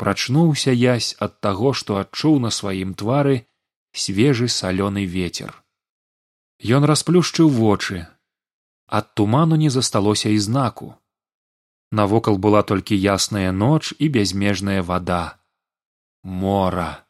прачнуўся 0.00 0.76
язь 0.82 1.14
ад 1.26 1.40
таго 1.46 1.72
што 1.80 2.02
адчуў 2.02 2.38
на 2.44 2.50
сваім 2.58 2.94
твары 3.02 3.40
свежы 4.04 4.48
салёны 4.60 5.04
ветер 5.16 5.60
ён 6.60 6.84
расплюшчыў 6.84 7.48
вочы. 7.48 8.06
Ад 8.86 9.14
туману 9.14 9.56
не 9.56 9.70
засталося 9.70 10.28
і 10.28 10.38
знаку. 10.38 10.94
Навокал 11.90 12.38
была 12.38 12.62
толькі 12.62 12.96
ясная 12.96 13.52
ноч 13.52 13.94
і 13.98 14.08
бязмежная 14.08 14.82
вада. 14.82 15.40
Мора. 16.22 17.06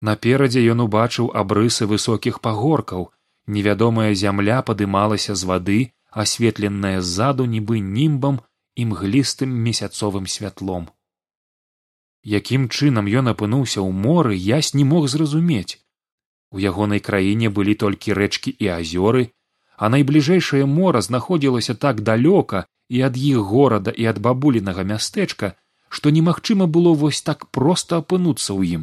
Наперадзе 0.00 0.62
ён 0.72 0.86
убачыў 0.86 1.32
абрысы 1.34 1.86
высокіх 1.86 2.40
пагоркаў. 2.40 3.10
Невядомая 3.46 4.14
зямля 4.14 4.62
падымалася 4.62 5.34
з 5.34 5.44
вады 5.44 5.80
асветленая 6.10 7.00
ззаду 7.00 7.44
нібы 7.44 7.80
німбам 7.80 8.40
і 8.76 8.86
мглістым 8.92 9.50
месяцовым 9.50 10.26
святлом 10.26 10.90
якім 12.24 12.68
чынам 12.68 13.06
ён 13.06 13.32
апынуўся 13.34 13.80
ў 13.82 13.90
моры 13.92 14.34
ясь 14.36 14.74
не 14.74 14.84
мог 14.84 15.08
зразумець. 15.08 15.78
У 16.50 16.58
ягонай 16.58 17.00
краіне 17.00 17.48
былі 17.48 17.74
толькі 17.74 18.12
рэчкі 18.18 18.54
і 18.58 18.68
азёры 18.78 19.30
а 19.76 19.88
найбліжэйшае 19.88 20.64
мора 20.66 21.00
знаходзілася 21.02 21.74
так 21.74 22.02
далёка 22.06 22.66
і 22.88 23.02
ад 23.08 23.16
іх 23.16 23.38
горада 23.52 23.90
і 23.90 24.06
ад 24.12 24.20
бабулінага 24.22 24.84
мястэчка 24.84 25.54
што 25.88 26.10
немагчыма 26.10 26.66
было 26.66 26.94
вось 26.94 27.20
так 27.22 27.50
проста 27.50 27.98
апынуцца 28.02 28.52
ў 28.54 28.80
ім. 28.80 28.82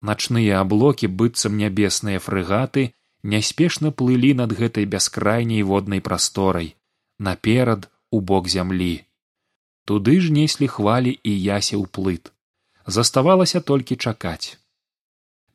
Начныя 0.00 0.60
аблокі 0.60 1.10
быццам 1.10 1.58
нябесныя 1.58 2.22
фрэгаты 2.22 2.94
няспешна 3.22 3.90
плылі 3.90 4.32
над 4.40 4.54
гэтай 4.54 4.86
бяскрайняй 4.86 5.62
воднай 5.62 6.00
прасторай 6.00 6.76
наперад 7.18 7.90
у 8.10 8.20
бок 8.20 8.48
зямлі 8.48 8.94
туды 9.88 10.20
ж 10.20 10.28
неслі 10.28 10.68
хвалі 10.68 11.16
і 11.24 11.32
ясеў 11.32 11.88
плыт. 11.88 12.28
Заставалася 12.84 13.60
толькі 13.64 13.96
чакаць. 13.96 14.60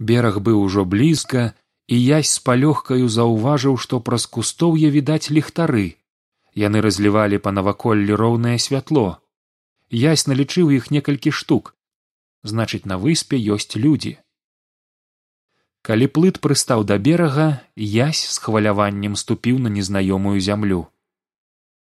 Бераг 0.01 0.39
быў 0.41 0.57
ужо 0.65 0.85
блізка 0.89 1.53
і 1.85 1.97
язь 2.01 2.31
з 2.33 2.39
палёгкаю 2.47 3.05
заўважыў 3.15 3.77
што 3.83 3.99
праз 4.07 4.25
кустоўе 4.25 4.89
відаць 4.95 5.29
ліхтары. 5.29 6.01
Яны 6.57 6.81
разлівалі 6.81 7.37
па 7.45 7.53
наваколлі 7.53 8.17
роўнае 8.17 8.57
святло. 8.57 9.21
Язь 9.93 10.25
налічыў 10.25 10.73
іх 10.77 10.89
некалькі 10.89 11.29
штук. 11.29 11.75
Значыць 12.41 12.89
на 12.89 12.97
выспе 12.97 13.37
ёсць 13.37 13.77
людзі. 13.77 14.17
Калі 15.85 16.07
плыт 16.15 16.41
прыстаў 16.41 16.87
да 16.89 16.97
берага 16.97 17.61
язь 17.75 18.23
з 18.33 18.41
хваляваннем 18.41 19.13
ступіў 19.15 19.61
на 19.61 19.69
незнаёмую 19.69 20.41
зямлю. 20.41 20.81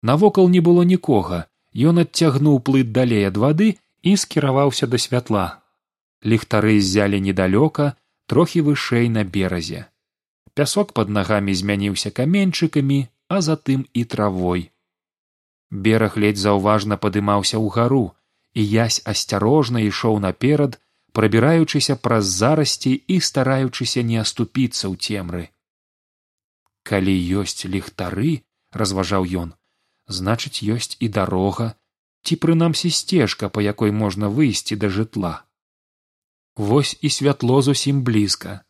Навокал 0.02 0.52
не 0.52 0.59
было 0.59 0.83
нікога 0.83 1.48
ён 1.75 2.03
адцягнуў 2.03 2.59
плыт 2.67 2.91
далей 2.91 3.23
ад 3.27 3.38
вады 3.38 3.77
і 4.03 4.16
скіраваўся 4.17 4.88
да 4.88 4.97
святла. 4.97 5.64
Ліхтары 6.23 6.80
ззялі 6.80 7.22
недалёка 7.22 7.95
трохі 8.27 8.61
вышэй 8.67 9.09
на 9.09 9.23
беразе. 9.23 9.88
Пясок 10.53 10.94
под 10.94 11.09
нагамі 11.09 11.53
змяніўся 11.55 12.11
каменьчыкамі 12.11 13.08
а 13.31 13.42
затым 13.42 13.88
і 13.94 14.03
травой. 14.03 14.72
Бераг 15.72 16.17
ледзь 16.17 16.44
заўважна 16.44 16.97
падымаўся 16.99 17.58
ўгару 17.64 18.11
і 18.53 18.61
язь 18.67 18.99
асцярожна 19.08 19.80
ішоў 19.88 20.19
наперад 20.19 20.75
прабіраючыся 21.16 21.95
праз 21.95 22.27
зарасці 22.27 22.92
і 23.08 23.19
стараючыся 23.19 24.03
не 24.03 24.19
аступіцца 24.19 24.92
ў 24.92 24.95
цемры. 24.99 25.44
Калі 26.83 27.16
ёсць 27.39 27.64
ліхтары 27.64 28.44
разважаў 28.75 29.23
ён 29.44 29.55
значыць 30.12 30.64
ёсць 30.64 30.98
і 31.00 31.08
дарога 31.20 31.72
ці 32.26 32.36
прынамсі 32.44 32.92
сцежка 32.98 33.50
па 33.50 33.64
якой 33.66 33.95
можна 34.04 34.30
выйсці 34.30 34.76
да 34.76 34.90
жытла 34.90 35.36
вось 36.56 36.98
і 37.02 37.09
святло 37.09 37.62
зусім 37.62 38.04
блізка. 38.04 38.62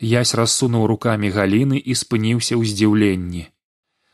Язь 0.00 0.34
рассунуў 0.34 0.86
рукамі 0.86 1.30
галіны 1.30 1.78
і 1.78 1.94
спыніўся 1.94 2.58
ў 2.58 2.66
здзіўленні. 2.66 3.44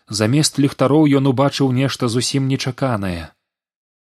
Замест 0.08 0.58
ліхтароў 0.58 1.08
ён 1.20 1.30
убачыў 1.32 1.72
нешта 1.72 2.08
зусім 2.08 2.48
нечаканае. 2.48 3.32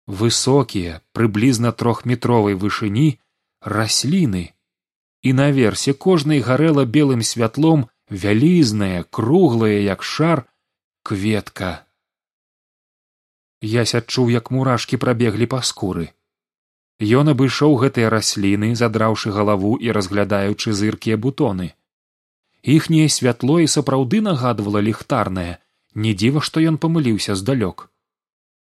Высокія 0.06 1.00
прыблізна 1.12 1.72
трохметровай 1.72 2.56
вышыні 2.56 3.20
расліны. 3.60 4.52
І 5.22 5.32
наверсе 5.36 5.92
кожнай 5.92 6.40
гарэла 6.40 6.84
белым 6.84 7.22
святлом 7.22 7.88
вялізная 8.08 9.04
круглая 9.04 9.80
як 9.84 10.02
шар 10.02 10.48
кветка 11.04 11.84
ясь 13.62 13.94
адчуў 13.94 14.30
як 14.30 14.50
мурашкі 14.50 14.96
прабеглі 14.96 15.46
па 15.46 15.60
скуры. 15.62 16.10
Ён 17.00 17.32
абышоў 17.32 17.76
гэтыя 17.80 18.08
расліны 18.12 18.74
задраўшы 18.76 19.32
галаву 19.32 19.76
і 19.76 19.92
разглядаючы 19.92 20.72
зыркія 20.72 21.16
бутоны. 21.16 21.72
Іхняе 22.62 23.08
святло 23.08 23.60
і 23.60 23.66
сапраўды 23.66 24.20
нагадвала 24.20 24.80
ліхтарнае 24.84 25.58
не 25.94 26.12
дзіва 26.14 26.40
што 26.44 26.60
ён 26.60 26.76
памыліўся 26.76 27.34
здалёк. 27.34 27.88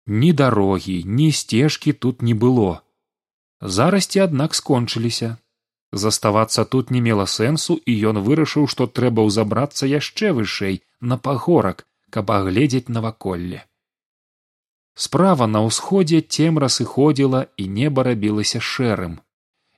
Ні 0.07 0.33
дарогі 0.33 1.03
ні 1.05 1.31
сцежкі 1.31 1.93
тут 1.93 2.21
не 2.21 2.33
было. 2.33 2.81
Зарасці 3.61 4.19
аднак 4.27 4.53
скончыліся. 4.53 5.37
Заставацца 5.91 6.65
тут 6.65 6.91
не 6.91 6.99
мела 6.99 7.25
сэнсу 7.25 7.79
і 7.85 7.93
ён 8.11 8.19
вырашыў 8.19 8.67
што 8.67 8.87
трэба 8.87 9.23
ўзабрацца 9.29 9.87
яшчэ 9.87 10.33
вышэй 10.39 10.83
на 10.99 11.17
пагорак 11.17 11.87
каб 12.11 12.31
агледзець 12.31 12.91
наваколле 12.91 13.63
справа 14.95 15.47
на 15.47 15.61
ўсходзе 15.67 16.21
цемра 16.21 16.69
сыходзіла 16.77 17.45
і 17.57 17.67
неба 17.79 18.07
рабілася 18.09 18.59
шэрым. 18.59 19.19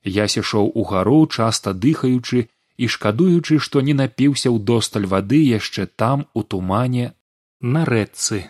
Я 0.04 0.28
сышоў 0.34 0.70
угару 0.74 1.26
часта 1.26 1.74
дыхаючы 1.86 2.46
і 2.76 2.86
шкадуючы 2.86 3.58
што 3.58 3.82
не 3.82 3.98
напіўся 4.02 4.54
ўдосталь 4.54 5.10
вады 5.14 5.42
яшчэ 5.42 5.90
там 6.04 6.28
у 6.34 6.46
тумане 6.46 7.12
на 7.60 7.82
рэчцы 7.84 8.46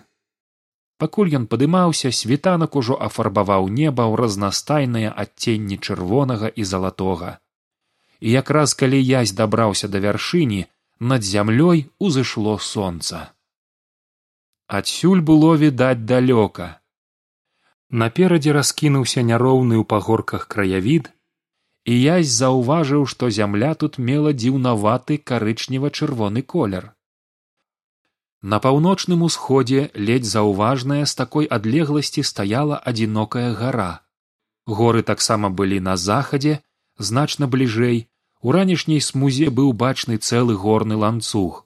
пакуль 0.98 1.34
ён 1.38 1.46
падымаўся 1.52 2.10
світанак 2.20 2.76
ужо 2.80 2.98
афарбаваў 3.08 3.70
неба 3.80 4.04
ў 4.10 4.18
разнастайныя 4.22 5.14
адценні 5.24 5.78
чырвонага 5.78 6.50
і 6.50 6.66
залатога. 6.70 7.38
І 8.20 8.34
якраз 8.34 8.74
калі 8.74 8.98
язь 8.98 9.32
дабраўся 9.40 9.88
да 9.88 10.02
вяршыні 10.02 10.66
над 10.98 11.22
зямлёй 11.22 11.86
узышло 12.02 12.58
сонца 12.58 13.30
адсюль 14.68 15.20
было 15.24 15.56
відаць 15.56 16.04
далёка. 16.04 16.66
Наперадзе 17.88 18.52
раскінуўся 18.52 19.24
няроўны 19.24 19.80
ў 19.80 19.84
пагорках 19.88 20.44
краявід 20.54 21.08
і 21.88 21.94
язь 21.96 22.28
заўважыў 22.40 23.06
што 23.12 23.30
зямля 23.32 23.72
тут 23.82 23.96
мела 23.96 24.32
дзіўнаваты 24.36 25.16
карычнева 25.30 25.88
чырвоны 25.88 26.42
колер. 26.54 26.92
На 28.42 28.58
паўночным 28.60 29.24
усходзе 29.28 29.88
ледзь 29.94 30.28
заўважная 30.36 31.04
з 31.06 31.16
такой 31.20 31.48
адлегласці 31.58 32.22
стаяла 32.22 32.76
адзінокая 32.92 33.54
гара. 33.54 34.04
Горы 34.66 35.02
таксама 35.02 35.48
былі 35.48 35.80
на 35.80 35.96
захадзе 35.96 36.60
значна 36.98 37.48
бліжэй. 37.48 38.04
У 38.40 38.52
ранішняй 38.52 39.00
смузе 39.00 39.48
быў 39.50 39.72
бачны 39.72 40.20
цэлы 40.20 40.54
горны 40.54 41.00
ланцуг 41.00 41.64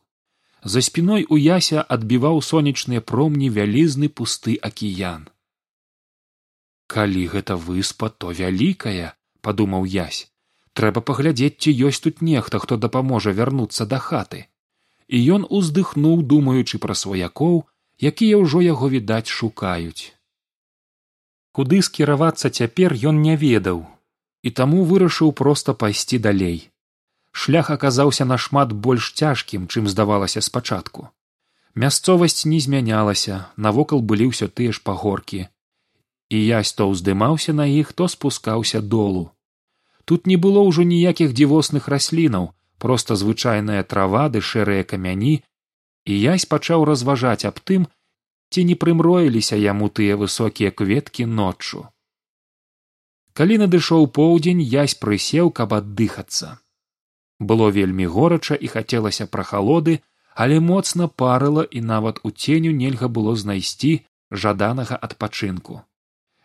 за 0.65 0.83
спіной 0.83 1.27
у 1.28 1.39
яся 1.39 1.83
адбіваў 1.83 2.41
сонечныя 2.43 3.00
промні 3.00 3.50
вялізны 3.50 4.09
пусты 4.09 4.55
акіян. 4.62 5.27
Калі 6.87 7.27
гэта 7.34 7.56
выспа 7.56 8.09
то 8.11 8.31
вялікая 8.31 9.15
падумаў 9.41 9.84
язь. 9.84 10.31
Трэба 10.73 11.03
паглядзець 11.05 11.59
ці 11.59 11.75
ёсць 11.89 12.00
тут 12.00 12.23
нехта 12.23 12.59
хто 12.62 12.77
дапаможа 12.77 13.33
вярнуцца 13.33 13.87
да 13.87 13.99
хаты 13.99 14.47
і 15.09 15.19
ён 15.37 15.43
уздыхнуў 15.50 16.23
думаючы 16.25 16.79
пра 16.79 16.94
сваякоў 16.97 17.62
якія 18.00 18.39
ўжо 18.41 18.62
яго 18.65 18.89
відаць 18.89 19.29
шукаюць. 19.29 20.15
Куды 21.53 21.83
скіравацца 21.84 22.49
цяпер 22.49 22.97
ён 23.11 23.20
не 23.20 23.37
ведаў 23.37 23.85
і 24.43 24.50
таму 24.50 24.85
вырашыў 24.88 25.35
проста 25.37 25.75
пайсці 25.75 26.19
далей 26.19 26.71
шлях 27.32 27.70
аказаўся 27.70 28.25
нашмат 28.25 28.73
больш 28.73 29.12
цяжкім 29.17 29.67
чым 29.67 29.88
здавалася 29.88 30.40
спачатку. 30.40 31.08
Мясцовасць 31.75 32.44
не 32.44 32.61
змянялася 32.61 33.49
навокал 33.56 34.02
былі 34.05 34.29
ўсё 34.32 34.49
тыя 34.49 34.73
ж 34.76 34.84
пагоркі. 34.84 35.49
І 36.29 36.38
язь 36.38 36.73
то 36.76 36.88
ўздымаўся 36.93 37.52
на 37.56 37.67
іх 37.67 37.93
то 37.93 38.08
спускаўся 38.08 38.81
долу. 38.81 39.31
Тут 40.05 40.26
не 40.26 40.37
было 40.37 40.61
ўжо 40.69 40.84
ніякіх 40.84 41.32
дзівосных 41.32 41.88
раслінаў 41.88 42.52
проста 42.79 43.17
звычайная 43.17 43.82
трава 43.82 44.29
ды 44.29 44.44
шэрыя 44.44 44.84
камяні 44.84 45.34
і 46.05 46.12
язь 46.20 46.44
пачаў 46.52 46.84
разважаць 46.84 47.49
аб 47.49 47.61
тым 47.70 47.87
ці 48.52 48.64
не 48.69 48.76
прымроіліся 48.76 49.56
яму 49.56 49.88
тыя 49.88 50.20
высокія 50.20 50.70
кветкі 50.70 51.25
ноччу. 51.25 51.87
Калі 53.32 53.56
надышоў 53.64 54.11
поўдзень 54.19 54.61
язь 54.61 54.99
прысеў 55.05 55.49
каб 55.61 55.73
аддыхацца 55.79 56.58
было 57.50 57.69
вельмі 57.71 58.06
горача 58.06 58.55
і 58.55 58.71
хацелася 58.73 59.27
прахалоды 59.27 60.00
але 60.35 60.61
моцна 60.61 61.09
парыла 61.09 61.62
і 61.62 61.81
нават 61.81 62.21
у 62.23 62.31
ценю 62.31 62.73
нельга 62.73 63.09
было 63.09 63.37
знайсці 63.37 64.00
жаданага 64.31 64.97
адпачынку. 64.97 65.83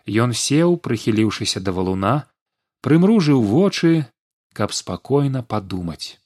Ён 0.08 0.34
сеў 0.34 0.78
прыхіліўшыся 0.84 1.64
да 1.64 1.72
валуна 1.72 2.28
прымружыў 2.84 3.44
вочы 3.44 4.06
каб 4.54 4.74
спакойна 4.74 5.44
падумаць. 5.44 6.20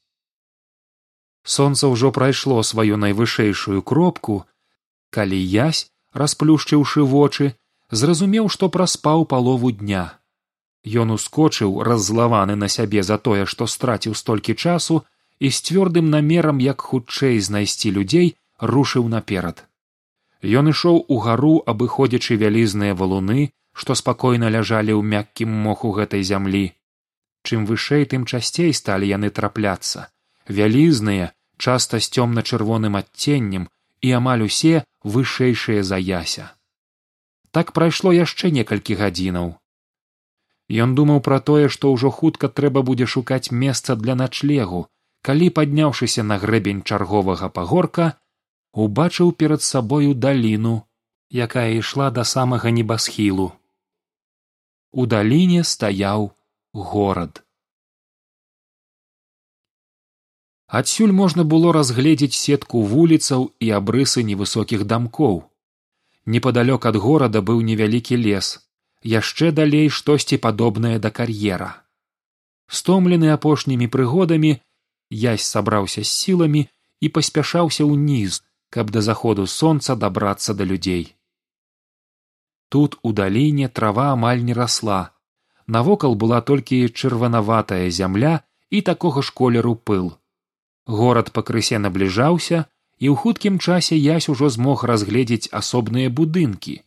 Сонца 1.44 1.90
ўжо 1.90 2.12
прайшло 2.12 2.62
сваю 2.64 2.98
найвышэйшую 2.98 3.82
кропку 3.82 4.46
калі 5.10 5.38
язь 5.38 5.90
расплюшчыўшы 6.14 7.06
вочы 7.06 7.54
зразумеў 7.92 8.50
што 8.50 8.70
праспаў 8.70 9.26
палову 9.26 9.72
дня 9.72 10.21
ён 10.86 11.12
ускочыў 11.12 11.84
раззлаваны 11.84 12.56
на 12.56 12.68
сябе 12.68 13.04
за 13.04 13.18
тое 13.18 13.46
што 13.46 13.68
страціў 13.68 14.16
столькі 14.16 14.56
часу 14.56 15.02
і 15.40 15.50
з 15.50 15.58
цвёрдым 15.62 16.10
намерам 16.10 16.60
як 16.60 16.82
хутчэй 16.82 17.40
знайсці 17.40 17.92
людзей 17.92 18.36
рушыў 18.60 19.08
наперад. 19.08 19.66
Ён 20.42 20.70
ішоў 20.74 21.06
угару 21.08 21.62
абыходзячы 21.66 22.38
вялізныя 22.38 22.98
валуны 22.98 23.52
што 23.74 23.96
спакойна 23.96 24.50
ляжалі 24.50 24.94
ў 24.98 25.02
мяккім 25.02 25.50
моху 25.50 25.94
гэтай 25.98 26.26
зямлі. 26.26 26.74
Чым 27.46 27.66
вышэй 27.66 28.06
тым 28.06 28.26
часцей 28.26 28.74
сталі 28.74 29.08
яны 29.08 29.30
трапляцца. 29.30 30.10
Вялізныя 30.50 31.32
часта 31.58 32.02
з 32.02 32.10
цёмна 32.10 32.42
чырвоным 32.42 32.98
адценнем 32.98 33.70
і 34.02 34.12
амаль 34.18 34.44
усе 34.50 34.84
вышэйшыя 35.06 35.86
за 35.86 36.02
яся. 36.02 36.52
Так 37.52 37.72
прайшло 37.78 38.12
яшчэ 38.14 38.50
некалькі 38.50 38.98
гадзінаў 38.98 39.61
ён 40.72 40.96
думаў 40.96 41.20
пра 41.28 41.40
тое 41.52 41.68
што 41.76 41.92
ўжо 41.96 42.12
хутка 42.20 42.48
трэба 42.60 42.82
будзе 42.90 43.10
шукаць 43.16 43.52
месца 43.64 43.96
для 43.96 44.16
начлегу 44.16 44.86
калі 45.30 45.50
падняўшыся 45.58 46.24
на 46.24 46.38
грэбень 46.44 46.82
чарговага 46.84 47.50
пагорка 47.50 48.14
убачыў 48.86 49.36
перад 49.44 49.62
сабою 49.62 50.14
даліну 50.14 50.78
якая 51.32 51.72
ішла 51.80 52.12
да 52.12 52.24
самага 52.24 52.72
небасхілу. 52.72 53.52
У 54.92 55.06
даліне 55.06 55.64
стаяў 55.64 56.32
горад. 56.74 57.44
Адсюль 60.68 61.12
можна 61.12 61.44
было 61.44 61.72
разгледзець 61.76 62.36
сетку 62.36 62.84
вуліцаў 62.84 63.52
і 63.60 63.72
абрысы 63.76 64.24
невысокіх 64.24 64.84
дамкоў. 64.84 65.44
Непадалёк 66.26 66.86
ад 66.86 66.96
горада 66.96 67.42
быў 67.42 67.62
невялікі 67.62 68.16
лес 68.16 68.71
яшчэ 69.04 69.52
далей 69.52 69.90
штосьці 69.90 70.38
падобнае 70.38 71.00
да 71.00 71.10
кар'ера. 71.10 71.84
Стомлены 72.68 73.32
апошнімі 73.34 73.88
прыгодамі 73.88 74.60
язь 75.10 75.44
сабраўся 75.44 76.04
з 76.04 76.10
сіламі 76.10 76.68
і 77.02 77.10
паспяшаўся 77.10 77.86
ўніз 77.86 78.42
каб 78.72 78.92
да 78.96 79.02
заходу 79.02 79.48
сонца 79.48 79.96
дабрацца 79.96 80.54
да 80.54 80.64
людзей. 80.64 81.16
Тут 82.70 82.96
у 83.04 83.12
даліне 83.12 83.68
трава 83.68 84.14
амаль 84.14 84.44
не 84.48 84.54
расла. 84.54 85.12
Навокал 85.68 86.16
была 86.16 86.40
толькі 86.42 86.88
чырванаватая 86.88 87.90
зямля 87.92 88.44
і 88.70 88.82
такога 88.82 89.22
ж 89.22 89.34
колеру 89.36 89.76
пыл. 89.76 90.16
Горад 90.88 91.34
пакрысе 91.36 91.82
набліжаўся 91.84 92.64
і 92.98 93.12
ў 93.12 93.16
хуткім 93.20 93.60
часе 93.60 93.98
язь 93.98 94.30
ужо 94.32 94.48
змог 94.56 94.86
разгледзець 94.88 95.52
асобныя 95.52 96.08
будынкі 96.08 96.80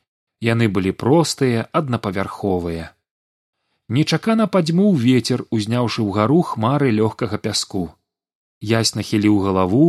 яны 0.45 0.69
былі 0.77 0.93
простыя 1.05 1.65
аднапавярховыя. 1.81 2.93
Нечакана 3.89 4.47
падзьмуў 4.55 4.95
вецер 5.01 5.45
узняўшы 5.51 6.05
ўгару 6.05 6.41
хмары 6.53 6.89
лёгкага 7.01 7.41
пяску. 7.47 7.85
Язь 8.61 8.95
нахіліў 8.99 9.41
галаву 9.47 9.85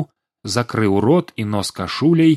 закрыў 0.56 1.00
рот 1.06 1.32
і 1.36 1.46
нос 1.54 1.72
кашуляй 1.72 2.36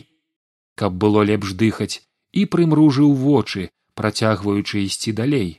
каб 0.79 0.95
было 1.03 1.25
лепш 1.31 1.55
дыхаць 1.63 2.07
і 2.33 2.47
прымружыў 2.53 3.15
вочы 3.23 3.71
працягваючы 3.99 4.85
ісці 4.87 5.13
далей. 5.21 5.51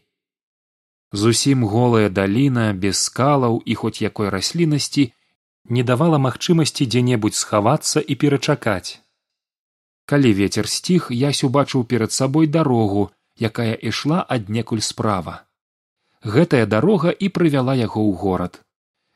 Зусім 1.12 1.66
голая 1.74 2.10
даліна 2.10 2.72
без 2.74 3.04
скалаў 3.08 3.60
і 3.66 3.76
хоць 3.82 4.00
якой 4.02 4.30
расліннасці 4.36 5.12
не 5.78 5.84
давала 5.84 6.22
магчымасці 6.26 6.88
дзе 6.88 7.02
небудзь 7.10 7.42
схавацца 7.44 8.00
і 8.00 8.16
перачакаць 8.24 9.04
калі 10.10 10.32
вецер 10.38 10.68
сціх 10.74 11.10
ясь 11.14 11.44
убачыў 11.48 11.86
перад 11.94 12.12
сабой 12.20 12.48
дарогу 12.48 13.10
якая 13.50 13.74
ішла 13.90 14.20
аднекуль 14.36 14.84
справа. 14.86 15.36
Гэтая 16.24 16.66
дарога 16.66 17.12
і 17.12 17.30
прывяла 17.36 17.76
яго 17.80 18.02
ў 18.04 18.14
горад. 18.22 18.60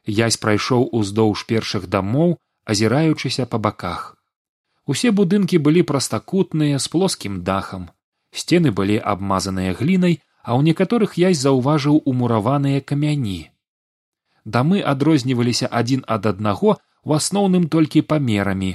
Язь 0.07 0.37
прайшоў 0.43 0.87
уздоўж 0.99 1.45
першых 1.49 1.87
дамоў 1.95 2.37
азіраючыся 2.73 3.45
па 3.45 3.57
баках. 3.65 4.03
Усе 4.85 5.11
будынкі 5.11 5.59
былі 5.65 5.83
прастакутныя 5.89 6.79
з 6.79 6.87
плоскім 6.93 7.41
дахам. 7.49 7.89
Сцены 8.31 8.71
былі 8.71 8.99
абмазаныя 9.15 9.73
глінай 9.79 10.19
а 10.43 10.59
ў 10.59 10.67
некаторых 10.69 11.15
язь 11.17 11.39
заўважыў 11.39 12.03
умураваныя 12.03 12.83
камяні. 12.83 13.49
Дамы 14.43 14.83
адрозніваліся 14.93 15.71
адзін 15.71 16.03
ад 16.15 16.27
аднаго 16.31 16.75
у 17.03 17.15
асноўным 17.17 17.67
толькі 17.75 18.03
памерамі 18.13 18.71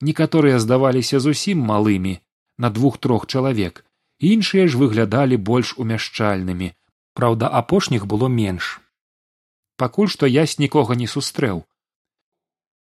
некаторыя 0.00 0.58
здаваліся 0.58 1.20
зусім 1.20 1.62
малымі 1.70 2.18
на 2.58 2.70
двух 2.70 2.98
трох 2.98 3.26
чалавек 3.26 3.84
іншыя 4.20 4.68
ж 4.68 4.76
выглядалі 4.80 5.36
больш 5.36 5.74
умяшчальнымі. 5.78 6.72
Праўда 7.14 7.48
апошніх 7.60 8.06
было 8.06 8.28
менш. 8.28 8.80
Пакуль 9.76 10.12
што 10.12 10.26
язь 10.26 10.58
нікога 10.58 10.94
не 10.94 11.08
сустрэў. 11.08 11.64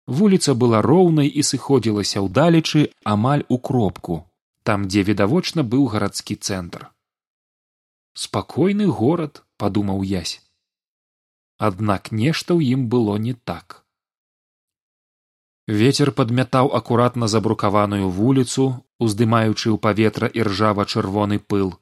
Вуліца 0.07 0.54
была 0.54 0.81
роўнай 0.81 1.27
і 1.27 1.44
сыходзілася 1.44 2.24
ўдалечы 2.27 2.88
амаль 3.04 3.44
у 3.50 3.57
кропку 3.57 4.24
там 4.63 4.88
дзе 4.88 5.04
відавочна 5.04 5.63
быў 5.63 5.92
гарадскі 5.92 6.36
цэнтр. 6.36 6.88
Спакойны 8.13 8.88
горад 8.88 9.44
падумаў 9.57 10.04
язь 10.07 10.39
аднак 11.57 12.12
нешта 12.12 12.54
ў 12.57 12.75
ім 12.75 12.88
было 12.89 13.15
не 13.18 13.33
так 13.33 13.82
вецер 15.68 16.12
падмятаў 16.12 16.71
акуратна 16.80 17.27
забрукаваную 17.27 18.10
вуліцу 18.10 18.65
уздымаючы 19.00 19.68
ў 19.71 19.77
паветра 19.86 20.27
і 20.27 20.44
ржава 20.48 20.86
чырвоны 20.86 21.39
пыл. 21.39 21.75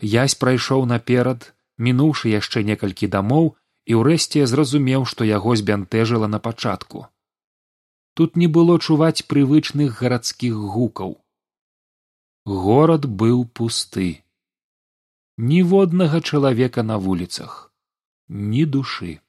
Язь 0.00 0.34
прайшоў 0.34 0.86
наперад 0.86 1.52
мінуўшы 1.78 2.32
яшчэ 2.32 2.62
некалькі 2.70 3.06
дамоў 3.06 3.54
і 3.86 4.00
ўрэшце 4.00 4.46
зразумеў 4.46 5.06
што 5.12 5.24
яго 5.24 5.56
збянтэжыла 5.56 6.26
на 6.26 6.38
пачатку. 6.38 7.06
Тут 8.14 8.36
не 8.36 8.48
было 8.48 8.78
чуваць 8.80 9.26
прывычных 9.30 10.00
гарадскіх 10.00 10.54
гукаў. 10.54 11.16
Горад 12.46 13.06
быў 13.06 13.44
пусты. 13.44 14.24
Ніводнага 15.36 16.20
чалавека 16.20 16.82
на 16.82 16.96
вуліцах 16.96 17.66
ні 18.28 18.64
душы 18.64 19.20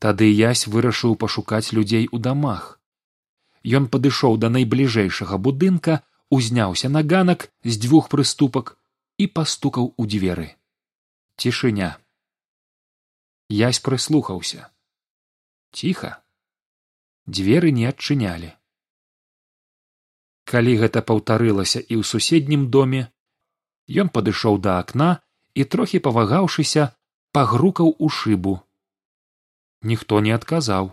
тады 0.00 0.26
язь 0.32 0.66
вырашыў 0.66 1.16
пашукаць 1.22 1.72
людзей 1.76 2.08
у 2.10 2.18
дамах. 2.26 2.80
Ён 3.78 3.88
падышоў 3.92 4.38
да 4.42 4.48
найбліжэйшага 4.48 5.36
будынка 5.36 6.00
узняўся 6.36 6.88
на 6.88 7.02
ганак 7.04 7.50
з 7.64 7.76
дзвюх 7.82 8.08
прыступак 8.08 8.76
і 9.20 9.28
пастукаў 9.38 9.92
у 10.00 10.06
дзверы. 10.06 10.56
Цішыня. 11.36 11.90
Язь 13.52 13.82
прыслухаўся. 13.84 14.70
Ціха. 15.76 16.24
Дзверы 17.26 17.70
не 17.76 17.84
адчынялі. 17.92 18.50
Калі 20.48 20.72
гэта 20.80 21.04
паўтарылася 21.04 21.84
і 21.84 22.00
ў 22.00 22.02
суседнім 22.12 22.70
доме 22.72 23.04
ён 23.90 24.08
падышоў 24.08 24.56
да 24.64 24.80
акна 24.80 25.10
і 25.54 25.68
трохі 25.68 26.00
павагаўшыся 26.08 26.88
пагрукаў 27.36 27.94
у 27.98 28.08
шыбу 28.08 28.56
ніхто 29.82 30.20
не 30.20 30.32
адказаў. 30.36 30.92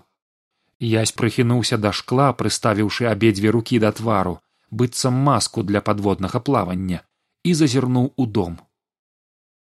Язь 0.79 1.11
прыхінуўся 1.11 1.77
да 1.77 1.91
шкла 1.91 2.31
прыставіўшы 2.39 3.09
абедзве 3.11 3.49
рукі 3.55 3.79
да 3.79 3.91
твару 3.91 4.39
быццам 4.69 5.13
маску 5.13 5.63
для 5.63 5.81
падводнага 5.81 6.39
плавання 6.39 7.01
і 7.43 7.53
зазірнуў 7.53 8.13
у 8.15 8.25
дом. 8.25 8.59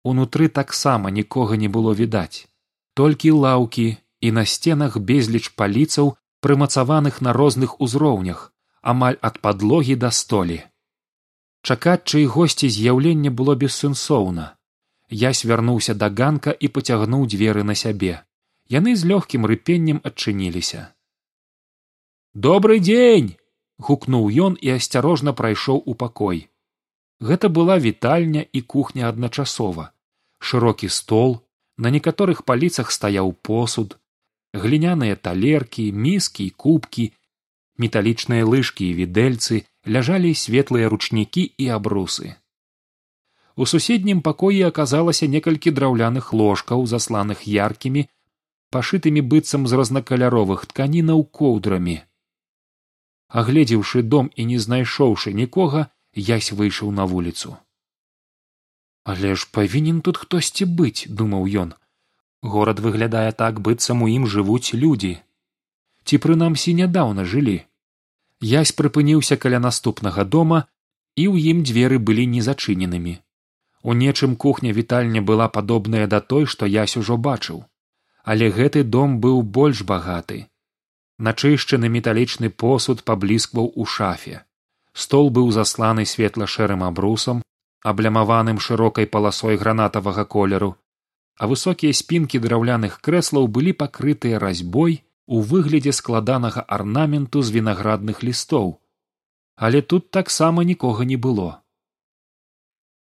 Унутры 0.04 0.50
таксама 0.50 1.10
нікога 1.10 1.56
не 1.56 1.70
было 1.70 1.94
відаць. 1.94 2.48
Толькі 2.94 3.32
лаўкі 3.32 3.98
і 4.22 4.32
на 4.32 4.46
сценах 4.46 4.98
безліч 4.98 5.50
паліцаў 5.56 6.16
прымацаваных 6.42 7.22
на 7.22 7.34
розных 7.34 7.80
узроўнях 7.80 8.54
амаль 8.82 9.20
ад 9.22 9.40
падлогі 9.40 9.96
да 9.96 10.12
столі. 10.12 10.64
Чакаць 11.62 12.08
чый 12.08 12.26
госці 12.26 12.70
з'яўлення 12.70 13.32
было 13.32 13.56
бессэнсоўна. 13.56 14.56
Я 15.10 15.34
свярнуўся 15.34 15.94
да 15.94 16.10
ганка 16.10 16.52
і 16.52 16.68
пацягнуў 16.68 17.28
дзверы 17.28 17.64
на 17.64 17.76
сябе 17.76 18.24
яны 18.70 18.96
з 18.96 19.10
лёгкім 19.12 19.46
рыпеннем 19.50 20.00
адчыніліся. 20.04 20.94
Добрый 22.34 22.80
дзень 22.80 23.36
гукнуў 23.78 24.30
ён 24.46 24.58
і 24.62 24.78
асцярожна 24.78 25.34
прайшоў 25.34 25.82
у 25.86 25.94
пакой. 25.94 26.48
Гэта 27.20 27.50
была 27.50 27.78
вітальня 27.82 28.46
і 28.54 28.62
кухня 28.62 29.10
адначасова. 29.10 29.92
Шырокі 30.40 30.88
стол 30.88 31.42
на 31.78 31.90
некаторых 31.90 32.44
паліцах 32.46 32.92
стаяў 32.92 33.34
посуд 33.34 33.98
гліняныя 34.54 35.16
талеркі 35.16 35.92
міскі 35.92 36.46
і 36.46 36.54
кубкі 36.66 37.12
металічныя 37.80 38.46
лыжкі 38.46 38.86
і 38.92 38.96
відэльцы 39.00 39.64
ляжалі 39.88 40.36
светлыя 40.36 40.90
ручнікі 40.92 41.44
і 41.58 41.68
абрусы. 41.76 42.36
У 43.56 43.66
суседнім 43.66 44.22
пакоі 44.22 44.62
аказалася 44.68 45.28
некалькі 45.28 45.72
драўляных 45.76 46.32
ложкаў 46.32 46.86
засланых 46.88 47.48
яркімі 47.48 48.08
пашытымі 48.76 49.22
быццам 49.32 49.68
з 49.68 49.80
рознакаляровых 49.80 50.66
тканінаў 50.72 51.24
коўдрамі. 51.40 51.96
Агледзеўшы 53.42 54.02
дом 54.02 54.32
і 54.36 54.46
не 54.52 54.60
знайшоўшы 54.66 55.34
нікога 55.40 55.86
язь 56.14 56.52
выйшаў 56.60 56.92
на 57.00 57.06
вуліцу. 57.06 57.56
Але 59.04 59.36
ж 59.36 59.50
павінен 59.52 60.02
тут 60.02 60.18
хтосьці 60.24 60.66
быць 60.82 61.06
думаў 61.22 61.46
ён. 61.64 61.74
Горад 62.42 62.80
выглядае 62.80 63.32
так 63.32 63.60
быццам 63.62 64.04
у 64.04 64.10
ім 64.10 64.28
жывуць 64.34 64.74
людзі. 64.74 65.14
Ці 66.06 66.22
прынамсі 66.26 66.74
нядаўна 66.82 67.26
жылі? 67.26 67.58
Язь 68.42 68.72
прыпыніўся 68.72 69.38
каля 69.38 69.60
наступнага 69.60 70.24
дома 70.24 70.66
і 71.16 71.28
ў 71.30 71.54
ім 71.54 71.66
дзверы 71.68 71.98
былі 72.00 72.30
незачыненымі 72.36 73.20
у 73.82 73.94
нечым 73.94 74.36
кухня 74.36 74.72
вітальня 74.72 75.22
была 75.22 75.48
падобная 75.48 76.08
да 76.08 76.20
той 76.20 76.46
што 76.46 76.66
язь 76.66 76.98
ужо 76.98 77.18
бачыў 77.18 77.64
але 78.24 78.50
гэты 78.50 78.84
дом 78.84 79.20
быў 79.20 79.42
больш 79.42 79.84
багаты. 79.84 80.48
Начышчаны 81.18 81.90
металічны 81.90 82.50
посуд 82.50 83.04
пабліскваў 83.04 83.72
у 83.76 83.86
шафе. 83.86 84.44
Стол 84.94 85.30
быў 85.30 85.52
засланы 85.52 86.06
светла 86.06 86.48
шэрым 86.48 86.84
абрусам 86.84 87.42
аблямаваным 87.84 88.60
шырокай 88.60 89.08
паласой 89.08 89.58
гранатавага 89.58 90.26
колеру 90.26 90.76
а 91.40 91.48
высокія 91.48 91.96
спінкі 91.96 92.40
драўляных 92.44 93.00
крэслаў 93.00 93.48
былі 93.48 93.72
пакрытыя 93.82 94.40
разьбой 94.44 95.00
у 95.26 95.40
выглядзе 95.40 95.96
складанага 95.96 96.64
арнаменту 96.68 97.42
з 97.42 97.56
вінаградных 97.56 98.24
лістоў. 98.28 98.76
Але 99.56 99.82
тут 99.82 100.12
таксама 100.12 100.68
нікога 100.68 101.08
не 101.08 101.16
было. 101.16 101.64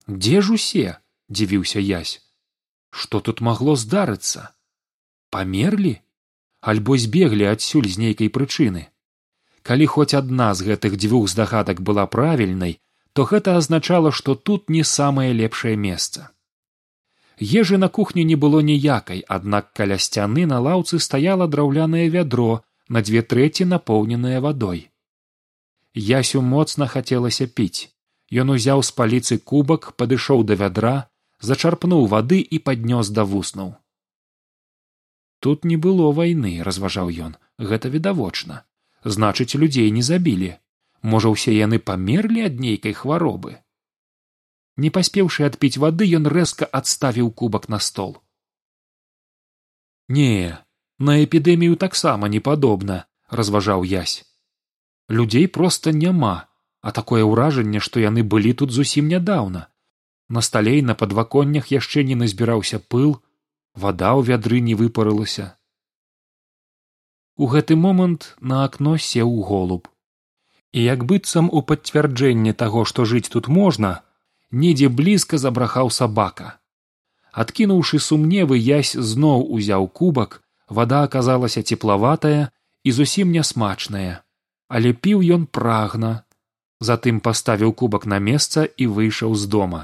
Дзе 0.06 0.42
ж 0.46 0.54
усе 0.54 0.88
дзівіўся 1.30 1.82
язь 1.82 2.22
што 2.89 3.20
тут 3.25 3.42
магло 3.42 3.75
здарыцца 3.75 4.50
памерлі? 5.29 5.95
Альбо 6.62 6.98
збеглі 6.98 7.45
адсюль 7.53 7.88
з 7.88 7.98
нейкай 8.03 8.29
прычыны. 8.29 8.91
Калі 9.63 9.86
хоць 9.86 10.13
адна 10.13 10.53
з 10.53 10.67
гэтых 10.67 10.95
дзвюх 11.00 11.29
здагадак 11.31 11.81
была 11.81 12.05
правільнай 12.05 12.79
то 13.13 13.25
гэта 13.25 13.57
азначала 13.59 14.12
што 14.12 14.36
тут 14.36 14.69
не 14.69 14.83
самае 14.83 15.31
лепшае 15.33 15.75
месца. 15.75 16.29
Ежы 17.39 17.77
на 17.77 17.89
кухні 17.89 18.24
не 18.29 18.36
было 18.36 18.59
ніякай 18.59 19.24
аднак 19.36 19.71
каля 19.74 19.98
сцяны 19.98 20.45
на 20.45 20.59
лаўцы 20.59 21.00
стаяла 21.00 21.48
драўлянае 21.48 22.07
вядро 22.15 22.62
на 22.88 23.01
дзве 23.01 23.21
трэці 23.33 23.65
напоўненае 23.74 24.39
вадой. 24.45 24.88
Ясю 25.93 26.41
моцна 26.41 26.88
хацелася 26.88 27.48
піць. 27.48 27.89
Ён 28.31 28.55
узяў 28.55 28.83
з 28.83 28.91
паліцы 28.98 29.38
кубак 29.51 29.91
падышоў 30.00 30.43
да 30.43 30.59
вядра 30.63 30.95
зачарпнуў 31.41 32.05
вады 32.15 32.39
і 32.39 32.59
паднёс 32.59 33.09
да 33.09 33.24
вуснуў 33.24 33.74
тут 35.39 35.65
не 35.65 35.77
было 35.77 36.12
вайны 36.12 36.63
разважаў 36.63 37.10
ён. 37.27 37.38
Гэта 37.58 37.89
відавочна. 37.89 38.63
Значыць 39.03 39.55
людзей 39.55 39.91
не 39.91 40.03
забілі. 40.03 40.55
Можа 41.01 41.31
ўсе 41.34 41.55
яны 41.55 41.79
памерлі 41.79 42.46
ад 42.48 42.60
нейкай 42.60 42.93
хваробы? 42.93 43.60
Не 44.77 44.89
паспеўшы 44.96 45.48
адпіць 45.48 45.79
вады 45.84 46.08
ён 46.19 46.27
рэзка 46.27 46.65
адставіў 46.65 47.31
кубак 47.31 47.69
на 47.69 47.79
стол. 47.79 48.17
Не 50.08 50.58
на 51.00 51.19
эпідэмію 51.24 51.75
таксама 51.75 52.27
не 52.27 52.39
падобна 52.39 53.05
разважаў 53.29 53.84
язь 53.84 54.25
людзей 55.10 55.48
проста 55.48 55.91
няма 55.91 56.50
а 56.81 56.91
такое 56.91 57.24
ўражанне 57.27 57.79
што 57.86 58.00
яны 58.00 58.24
былі 58.24 58.53
тут 58.53 58.72
зусім 58.72 59.08
нядаўна. 59.12 59.67
На 60.29 60.41
сталей 60.41 60.81
на 60.81 60.96
падваконнях 60.96 61.72
яшчэ 61.74 62.03
не 62.08 62.15
назбіраўся 62.15 62.79
пыл 62.79 63.17
вада 63.76 64.12
ў 64.18 64.30
вядры 64.30 64.60
не 64.60 64.76
выпарылася. 64.76 65.56
У 67.38 67.48
гэты 67.48 67.76
момант 67.76 68.36
на 68.42 68.64
акно 68.66 68.98
сеў 68.98 69.32
голуб. 69.50 69.88
І 70.72 70.84
як 70.84 71.06
быццам 71.10 71.50
у 71.52 71.62
пацвярджэнне 71.62 72.54
таго 72.54 72.86
што 72.86 73.06
жыць 73.06 73.30
тут 73.30 73.48
можна 73.48 74.02
недзе 74.52 74.90
блізка 74.90 75.38
забрахаў 75.38 75.90
сабака. 75.90 76.60
Адкінуўшы 77.32 78.00
сумневы 78.00 78.58
язь 78.58 78.94
зноў 78.94 79.46
узяў 79.58 79.88
кубак 79.88 80.42
вада 80.70 81.04
аказалася 81.04 81.64
цеплаватая 81.64 82.50
і 82.84 82.92
зусім 82.92 83.32
нясмачная 83.32 84.24
але 84.70 84.94
піў 84.94 85.22
ён 85.36 85.46
прагна 85.58 86.12
затым 86.90 87.20
паставіў 87.28 87.74
кубак 87.82 88.06
на 88.14 88.20
месца 88.26 88.66
і 88.84 88.88
выйшаў 88.98 89.36
з 89.36 89.50
дома 89.56 89.82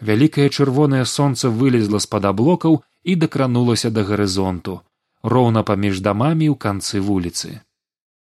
вялікае 0.00 0.48
чырвонае 0.48 1.04
сонца 1.04 1.50
вылезла 1.50 1.98
з 1.98 2.06
пад 2.06 2.24
аблокаў 2.30 2.82
і 3.02 3.14
дакранулася 3.14 3.90
да 3.90 4.04
гарызонту 4.04 4.80
роўна 5.22 5.62
паміж 5.66 6.00
дамамі 6.00 6.46
ў 6.48 6.56
канцы 6.56 7.00
вуліцы. 7.02 7.60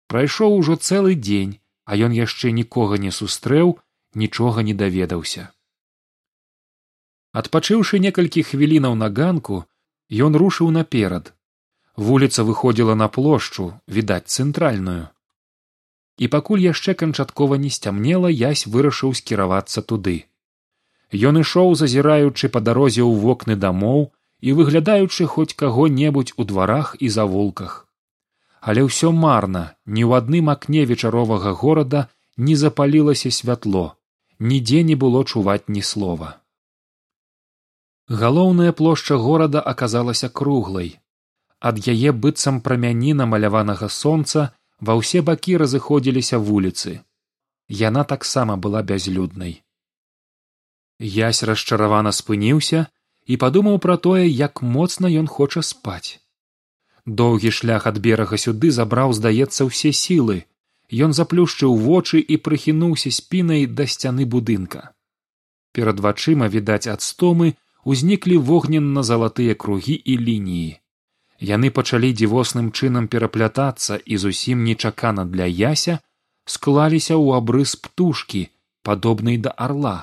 Прайшоў 0.07 0.55
ужо 0.59 0.77
цэлы 0.79 1.15
дзень 1.15 1.59
а 1.87 1.95
ён 1.95 2.15
яшчэ 2.15 2.51
нікога 2.51 2.99
не 3.03 3.11
сустрэў 3.11 3.75
нічога 4.15 4.63
не 4.67 4.73
даведаўся. 4.73 5.51
Адпачыўшы 7.31 7.99
некалькі 7.99 8.43
хвілінаў 8.43 8.95
на 8.95 9.09
ганку 9.09 9.63
ён 10.27 10.39
рушыў 10.41 10.71
наперад. 10.71 11.33
Вуліца 11.95 12.43
выходзіла 12.47 12.95
на 12.95 13.07
плошчу 13.07 13.73
відаць 13.87 14.31
цэнтральную. 14.31 15.07
І 16.17 16.27
пакуль 16.33 16.63
яшчэ 16.65 16.93
канчаткова 16.93 17.59
не 17.61 17.69
сцямнела 17.69 18.31
язь 18.31 18.65
вырашыў 18.67 19.13
скіравацца 19.19 19.81
туды 19.81 20.17
ён 21.13 21.39
ішоў 21.39 21.75
зазіраючы 21.75 22.49
па 22.51 22.59
дарозе 22.59 23.01
ў 23.01 23.13
вокны 23.23 23.55
дамоў 23.55 24.11
і 24.41 24.53
выглядаючы 24.53 25.25
хоць 25.25 25.55
каго 25.55 25.87
небудзь 25.87 26.33
у 26.37 26.43
дварах 26.43 26.95
і 26.99 27.09
завулках. 27.09 27.87
Але 28.61 28.83
ўсё 28.83 29.11
марна 29.11 29.75
ні 29.85 30.03
ў 30.03 30.19
адным 30.19 30.49
акне 30.51 30.83
вечаровага 30.85 31.53
горада 31.53 32.07
не 32.37 32.55
запалілася 32.55 33.31
святло 33.31 33.95
нідзе 34.39 34.83
не 34.83 34.95
было 34.95 35.23
чуваць 35.23 35.67
ні 35.67 35.81
слова. 35.81 36.37
Галоўная 38.07 38.71
плошча 38.71 39.15
горада 39.17 39.59
аказалася 39.59 40.29
круглай. 40.29 40.99
Ад 41.59 41.79
яе 41.87 42.11
быццам 42.11 42.61
прамяні 42.61 43.13
намаляванага 43.13 43.89
сонца 43.89 44.51
ва 44.79 44.93
ўсе 44.99 45.23
бакі 45.25 45.57
разыходзіліся 45.57 46.37
вуліцы. 46.37 47.01
Яна 47.67 48.03
таксама 48.03 48.55
была 48.55 48.83
бязлюднай 48.83 49.63
язь 50.99 51.43
расчаравана 51.43 52.11
спыніўся 52.11 52.87
і 53.25 53.37
падумаў 53.37 53.77
пра 53.83 53.97
тое 53.97 54.25
як 54.25 54.61
моцна 54.61 55.07
ён 55.07 55.27
хоча 55.27 55.61
спаць. 55.61 56.19
Доўгі 57.05 57.51
шлях 57.51 57.87
ад 57.87 57.99
берага 57.99 58.37
сюды 58.37 58.71
забраў 58.71 59.13
здаецца 59.13 59.67
ўсе 59.69 59.91
сілы. 59.93 60.45
Ён 60.91 61.13
заплюшчыў 61.13 61.75
вочы 61.75 62.19
і 62.19 62.37
прыхінуўся 62.37 63.11
спінай 63.11 63.65
да 63.67 63.85
сцяны 63.85 64.25
будынка. 64.25 64.91
Перад 65.71 65.99
вачыма 65.99 66.47
відаць 66.47 66.87
ад 66.87 67.01
стомы 67.01 67.55
узніклі 67.83 68.37
вогненна 68.37 69.03
залатыя 69.03 69.55
кругі 69.55 69.95
і 69.95 70.17
лініі. 70.17 70.79
Яны 71.39 71.69
пачалі 71.69 72.11
дзівосным 72.17 72.71
чынам 72.71 73.07
пераплятацца 73.07 73.99
і 74.03 74.17
зусім 74.17 74.63
нечакана 74.63 75.23
для 75.25 75.45
яся 75.45 75.99
склаліся 76.45 77.13
ў 77.13 77.37
абрыс 77.37 77.75
птушкі 77.75 78.47
падобнай 78.81 79.37
да 79.37 79.53
арла 79.53 79.97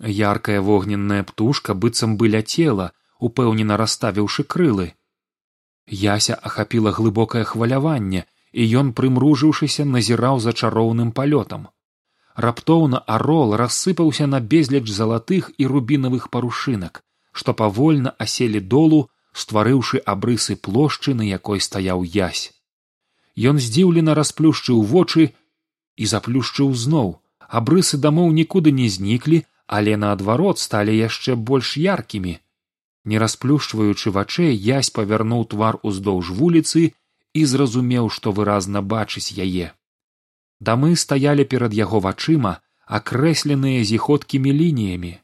яркая 0.00 0.60
вогненная 0.60 1.24
птушка 1.24 1.74
быццам 1.74 2.16
бы 2.16 2.28
ляцела 2.28 2.92
упэўнена 3.18 3.76
расставіўшы 3.76 4.44
крылы. 4.44 4.92
Яся 5.86 6.34
ахапіла 6.34 6.92
глыбокае 6.92 7.44
хваляванне 7.44 8.26
і 8.52 8.62
ён 8.80 8.92
прымружыўшыся 8.92 9.84
назіраў 9.84 10.40
за 10.40 10.52
чароўным 10.52 11.12
палётам. 11.12 11.68
Раптоўна 12.34 12.98
арол 13.06 13.56
рассыпаўся 13.56 14.26
на 14.26 14.40
безліч 14.40 14.86
залатых 14.90 15.50
і 15.56 15.66
рубінавых 15.66 16.28
парушынак 16.30 17.02
што 17.36 17.52
павольна 17.52 18.12
аселі 18.24 18.60
долу 18.60 19.00
стварыўшы 19.32 20.00
абрысы 20.12 20.56
плошчы 20.56 21.12
на 21.14 21.24
якой 21.28 21.60
стаяў 21.60 22.04
язь 22.04 22.56
ён 23.36 23.60
здзіўлена 23.60 24.14
расплюшчыў 24.16 24.80
вочы 24.82 25.32
і 25.96 26.06
заплюшчыў 26.06 26.72
зноў. 26.72 27.20
Абрысы 27.46 28.00
дамоў 28.00 28.32
нікуды 28.32 28.72
не 28.72 28.88
зніклі 28.88 29.44
але 29.66 29.96
наадварот 29.96 30.58
сталі 30.58 30.94
яшчэ 30.96 31.34
больш 31.34 31.76
яркімі. 31.76 32.38
Не 33.04 33.18
расплюшчваючы 33.22 34.10
вачэй 34.10 34.54
язь 34.54 34.90
павярнуў 34.90 35.44
твар 35.54 35.78
уздоўж 35.82 36.30
вуліцы 36.38 36.92
і 37.34 37.44
зразумеў 37.44 38.10
што 38.10 38.32
выразна 38.32 38.82
бачыць 38.82 39.34
яе. 39.34 39.74
Дамы 40.60 40.96
стаялі 40.96 41.44
перад 41.44 41.74
яго 41.74 42.00
вачыма 42.00 42.58
акрэсленыя 42.86 43.84
зіходкімі 43.84 44.52
лініямі. 44.52 45.14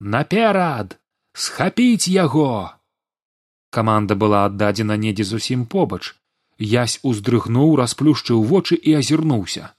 Наперад! 0.00 0.98
Схапіць 1.32 2.08
яго! 2.08 2.74
Каманда 3.70 4.14
была 4.18 4.44
аддадзена 4.50 4.96
недзе 4.96 5.24
зусім 5.24 5.66
побач. 5.66 6.14
Язь 6.58 6.98
уздрыгнуў 7.02 7.76
расплюшчыў 7.80 8.42
вочы 8.42 8.74
і 8.74 8.98
азірнуўся 9.00 9.70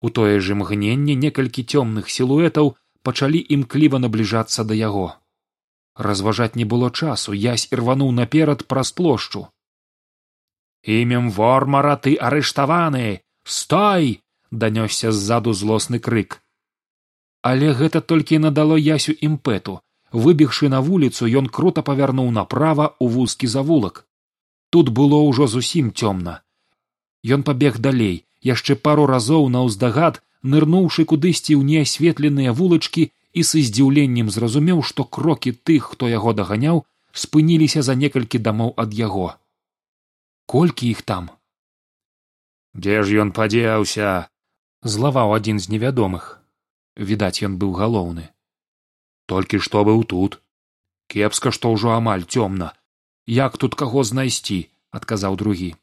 у 0.00 0.10
тое 0.10 0.40
ж 0.40 0.54
імгненне 0.54 1.14
некалькі 1.14 1.64
цёмных 1.64 2.10
сілуэтаў 2.16 2.74
пачалі 3.02 3.40
імкліва 3.56 3.98
набліжацца 3.98 4.64
да 4.64 4.74
яго. 4.74 5.06
Разважаць 5.98 6.54
не 6.54 6.64
было 6.64 6.90
часу 6.90 7.34
язь 7.34 7.68
ірвануў 7.74 8.12
наперад 8.12 8.66
праз 8.70 8.92
плошчу. 8.92 9.48
Імем 10.82 11.30
вормара 11.30 11.96
ты 11.96 12.14
арыштаваны! 12.14 13.22
Стой 13.44 14.22
данёсся 14.50 15.10
ззаду 15.10 15.52
злосны 15.52 15.98
крык. 15.98 16.40
Але 17.42 17.72
гэта 17.72 18.00
толькі 18.00 18.38
надало 18.38 18.76
ясю 18.76 19.12
імпэту. 19.12 19.80
Выбегшы 20.12 20.68
на 20.68 20.80
вуліцу 20.80 21.26
ён 21.26 21.48
круто 21.48 21.82
павярнуў 21.82 22.30
направа 22.30 22.94
ў 22.96 23.08
вузкі 23.08 23.46
завулак. 23.46 24.06
Тут 24.70 24.88
было 24.88 25.20
ўжо 25.24 25.46
зусім 25.46 25.92
цёмна. 25.92 26.40
Ён 27.24 27.42
пабег 27.42 27.78
далей 27.78 28.27
яшчэ 28.44 28.76
пару 28.76 29.06
разоў 29.10 29.48
наўздагад 29.54 30.20
нырнуўшы 30.42 31.04
кудысьці 31.10 31.56
ў 31.58 31.62
неасветленыя 31.70 32.54
вулачкі 32.54 33.10
і 33.34 33.42
са 33.42 33.62
здзіўленнем 33.68 34.30
зразумеў 34.30 34.82
што 34.90 35.04
крокі 35.04 35.52
тых 35.52 35.92
хто 35.94 36.08
яго 36.08 36.32
даганяў 36.40 36.84
спыніліся 37.12 37.82
за 37.82 37.94
некалькі 37.98 38.38
дамоў 38.38 38.74
ад 38.76 38.94
яго. 38.94 39.34
Колькі 40.46 40.90
іх 40.90 41.02
там? 41.02 41.30
Дзе 42.74 43.02
ж 43.02 43.18
ён 43.24 43.34
падзеўся 43.34 44.30
злаваў 44.82 45.34
адзін 45.34 45.58
з 45.58 45.74
невядомых. 45.74 46.38
Відаць 46.96 47.42
ён 47.42 47.58
быў 47.58 47.74
галоўны. 47.74 48.30
Толькі 49.26 49.58
што 49.58 49.84
быў 49.84 50.04
тут. 50.04 50.40
Кепска 51.08 51.50
што 51.50 51.72
ўжо 51.74 51.92
амаль 51.96 52.24
цёмна. 52.24 52.72
Як 53.26 53.58
тут 53.58 53.74
каго 53.74 54.04
знайсці? 54.04 54.68
Адказаў 54.90 55.36
другі 55.36 55.74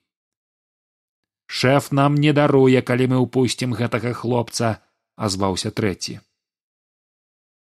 шэф 1.48 1.92
нам 1.92 2.16
не 2.16 2.34
даруе 2.34 2.82
калі 2.82 3.08
мы 3.14 3.18
ўпусцім 3.26 3.76
гэтага 3.80 4.14
хлопца 4.14 4.82
азваўся 5.16 5.72
трэці. 5.72 6.20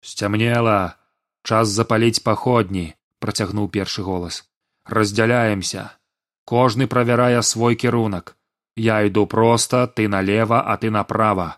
Сцямнела. 0.01 0.95
Час 1.43 1.71
запаліць 1.71 2.23
паходні 2.23 2.93
працягнуў 3.23 3.69
першы 3.71 4.03
голас. 4.03 4.43
Раздзяляемся. 4.85 5.95
Кожны 6.43 6.87
правярае 6.87 7.41
свой 7.43 7.75
кірунак. 7.75 8.35
Я 8.75 9.01
іду 9.07 9.25
проста 9.25 9.87
ты 9.87 10.07
налева 10.07 10.59
а 10.61 10.75
ты 10.77 10.91
направа. 10.91 11.57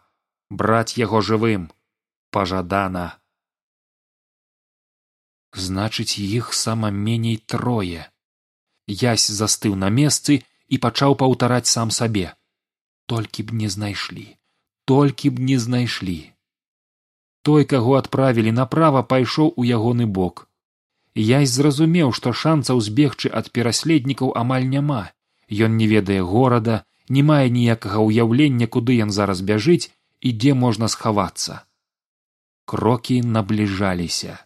Браць 0.50 0.98
яго 0.98 1.22
жывым. 1.22 1.72
Пажадана 2.32 3.22
значыць 5.54 6.20
іх 6.20 6.54
сама 6.54 6.92
меней 6.92 7.38
трое 7.38 8.08
ясь 8.88 9.28
застыў 9.28 9.75
на 9.75 9.90
месцы 9.90 10.44
і 10.72 10.84
пачаў 10.84 11.18
паўтараць 11.24 11.68
сам 11.78 11.92
сабе. 12.01 12.28
Толькі 13.12 13.50
б 13.50 13.60
не 13.63 13.70
знайшлі 13.70 14.28
толькі 14.92 15.30
б 15.30 15.40
не 15.40 15.58
знайшлі. 15.60 16.20
Той 17.48 17.66
каго 17.66 17.98
адправілі 18.00 18.51
направа 18.51 19.01
пайшоў 19.12 19.54
у 19.56 19.63
ягоны 19.63 20.06
бок. 20.18 20.48
Язь 21.16 21.54
зразумеў 21.60 22.12
што 22.18 22.34
шанцаў 22.42 22.82
збегчы 22.88 23.32
ад 23.40 23.48
пераследнікаў 23.56 24.34
амаль 24.42 24.68
няма. 24.74 25.01
Ён 25.68 25.78
не 25.80 25.88
ведае 25.92 26.20
горада 26.34 26.84
не 27.16 27.24
мае 27.30 27.48
ніякага 27.58 28.04
ўяўлення 28.08 28.68
куды 28.75 29.00
ён 29.06 29.16
зараз 29.16 29.42
бяжыць 29.48 29.92
і 30.20 30.36
дзе 30.44 30.54
можна 30.66 30.92
схавацца. 30.94 31.63
Крокі 32.66 33.22
набліжаліся. 33.38 34.38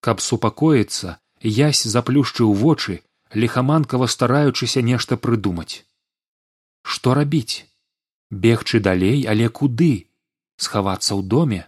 Каб 0.00 0.22
супакоіцца 0.28 1.18
язь 1.42 1.82
заплюшчыў 1.96 2.54
вочы 2.64 3.00
лихаманкава 3.34 4.06
стараючыся 4.06 4.82
нешта 4.82 5.16
прыдумаць. 5.16 5.84
Што 6.82 7.14
рабіць? 7.14 7.66
Бегчы 8.30 8.80
далей 8.80 9.26
але 9.26 9.48
куды? 9.48 10.10
Схавацца 10.56 11.14
ў 11.14 11.22
доме? 11.22 11.62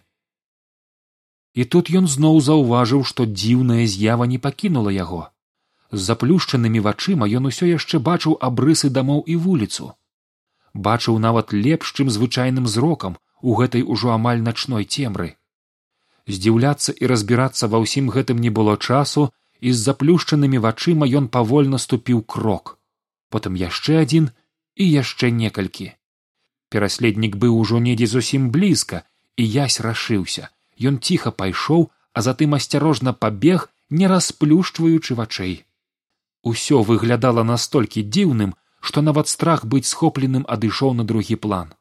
І 1.55 1.65
тут 1.65 1.91
ён 1.91 2.07
зноў 2.07 2.41
заўважыў 2.49 3.03
што 3.11 3.27
дзіўная 3.27 3.87
з'ява 3.87 4.31
не 4.31 4.39
пакінула 4.39 4.95
яго. 4.95 5.23
З 5.91 6.01
заплюшчанымі 6.11 6.81
вачыма 6.85 7.27
ён 7.41 7.51
усё 7.51 7.67
яшчэ 7.67 7.99
бачыў 7.99 8.39
абрысы 8.49 8.91
дамоў 8.91 9.25
і 9.27 9.37
вуліцу. 9.47 9.93
Бачыў 10.75 11.19
нават 11.19 11.53
лепш 11.53 11.93
чым 11.97 12.11
звычайным 12.11 12.67
зрокам 12.69 13.17
у 13.41 13.55
гэтай 13.59 13.83
ужо 13.83 14.13
амаль 14.15 14.45
начной 14.45 14.85
цемры. 14.85 15.35
Здзіўляцца 16.29 16.93
і 16.93 17.09
разбірацца 17.11 17.69
ва 17.73 17.81
ўсім 17.83 18.13
гэтым 18.15 18.39
не 18.45 18.51
было 18.51 18.77
часу 18.77 19.33
і 19.61 19.73
з 19.73 19.79
заплюшчанымі 19.79 20.59
вачыма 20.65 21.07
ён 21.21 21.29
павольна 21.29 21.79
ступіў 21.79 22.23
крок. 22.23 22.79
Потым 23.31 23.57
яшчэ 23.61 24.03
адзін 24.03 24.31
і 24.77 24.85
яшчэ 24.91 25.31
некалькі. 25.31 25.93
Пераследнік 26.71 27.37
быў 27.37 27.57
ужо 27.59 27.81
недзе 27.81 28.07
зусім 28.07 28.51
блізка 28.55 29.03
і 29.37 29.45
язь 29.45 29.81
рашыўся. 29.81 30.51
Ён 30.79 31.01
ціха 31.01 31.31
пайшоў 31.31 31.91
а 32.13 32.23
затым 32.23 32.55
асцярожна 32.59 33.13
пабег 33.13 33.69
не 33.91 34.07
расплюшчваючы 34.07 35.15
вачэй. 35.15 35.65
Усё 36.43 36.83
выглядала 36.83 37.43
настолькі 37.43 38.03
дзіўным 38.03 38.55
што 38.81 39.03
нават 39.03 39.29
страх 39.29 39.65
быць 39.65 39.89
схопленым 39.91 40.45
адышоў 40.49 40.95
на 40.95 41.05
другі 41.05 41.37
план. 41.37 41.75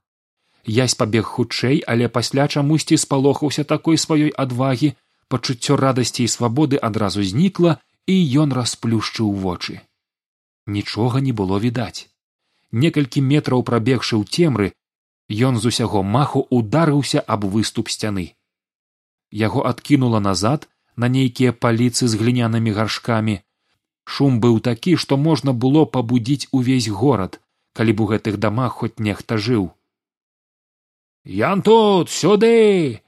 Язь 0.66 0.96
пабег 1.00 1.26
хутчэй 1.26 1.84
але 1.88 2.10
пасля 2.10 2.48
чамусьці 2.48 2.98
спалохаўся 2.98 3.64
такой 3.64 3.98
сваёй 3.98 4.32
адвагі 4.46 4.96
пачуццё 5.34 5.76
радасці 5.76 6.24
і 6.24 6.32
свабоды 6.34 6.80
адразу 6.90 7.24
знікла 7.24 7.78
і 8.08 8.16
ён 8.44 8.54
расплюшчыў 8.58 9.32
вочы. 9.46 9.80
Нічога 10.66 11.22
не 11.22 11.32
было 11.32 11.60
відаць. 11.60 12.08
Некалькі 12.72 13.22
метраў 13.22 13.64
прабегшы 13.64 14.20
ў 14.20 14.24
цемры 14.28 14.68
ён 15.50 15.60
з 15.60 15.72
усяго 15.72 16.04
маху 16.04 16.44
ударыўся 16.50 17.24
аб 17.36 17.48
выступ 17.56 17.92
сцяны. 17.92 18.36
Яго 19.32 19.64
адкінула 19.68 20.20
назад 20.20 20.68
на 20.96 21.08
нейкія 21.08 21.52
паліцы 21.52 22.08
з 22.08 22.20
глінянымі 22.20 22.72
гаршкамі. 22.78 23.40
Шум 24.04 24.40
быў 24.44 24.60
такі 24.64 24.96
што 24.96 25.18
можна 25.18 25.52
было 25.52 25.84
пабудзіць 25.86 26.48
увесь 26.52 26.88
горад 26.88 27.42
калі 27.78 27.94
б 27.94 28.02
у 28.04 28.08
гэтых 28.10 28.38
дамах 28.42 28.82
хоць 28.82 28.98
нехта 28.98 29.38
жыў. 29.38 29.70
Ян 31.40 31.62
тут 31.62 32.10
сюды 32.10 33.04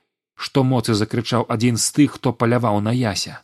што 0.47 0.63
моцы 0.71 0.95
закрычаў 0.95 1.45
адзін 1.56 1.78
з 1.84 1.91
тых 1.99 2.17
хто 2.17 2.34
паляваў 2.41 2.80
на 2.88 2.95
яся. 2.95 3.39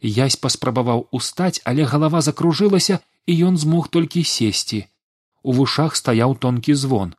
Язь 0.00 0.36
паспрабаваў 0.44 1.06
устаць 1.18 1.62
але 1.72 1.86
галава 1.94 2.22
закружылася 2.28 3.00
і 3.26 3.36
ён 3.50 3.58
змог 3.64 3.88
толькі 3.96 4.24
сесці 4.36 4.86
у 5.42 5.52
вушах 5.52 5.96
стаяў 5.96 6.36
тонкі 6.44 6.74
звон. 6.74 7.14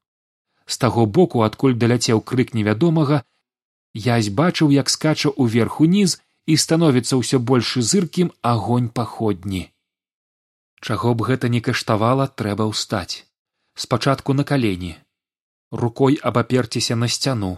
З 0.66 0.78
таго 0.84 1.06
боку 1.18 1.42
адкуль 1.48 1.78
даляцеў 1.84 2.22
крык 2.32 2.54
невядомага 2.58 3.24
язь 3.94 4.30
бачыў 4.42 4.74
як 4.76 4.92
скача 4.94 5.32
ўверх 5.46 5.80
уніз 5.86 6.20
і 6.46 6.58
становіцца 6.64 7.18
ўсё 7.22 7.40
больш 7.52 7.78
зыркім 7.92 8.32
агонь 8.54 8.90
паходні. 8.90 9.64
Чаго 10.82 11.14
б 11.16 11.28
гэта 11.30 11.50
не 11.56 11.62
каштавала 11.62 12.28
трэба 12.42 12.70
ўстаць. 12.70 13.26
Спачатку 13.76 14.34
на 14.34 14.44
калені. 14.44 14.96
Рукой 15.72 16.20
абаперціся 16.22 16.96
на 16.96 17.08
сцяну. 17.08 17.58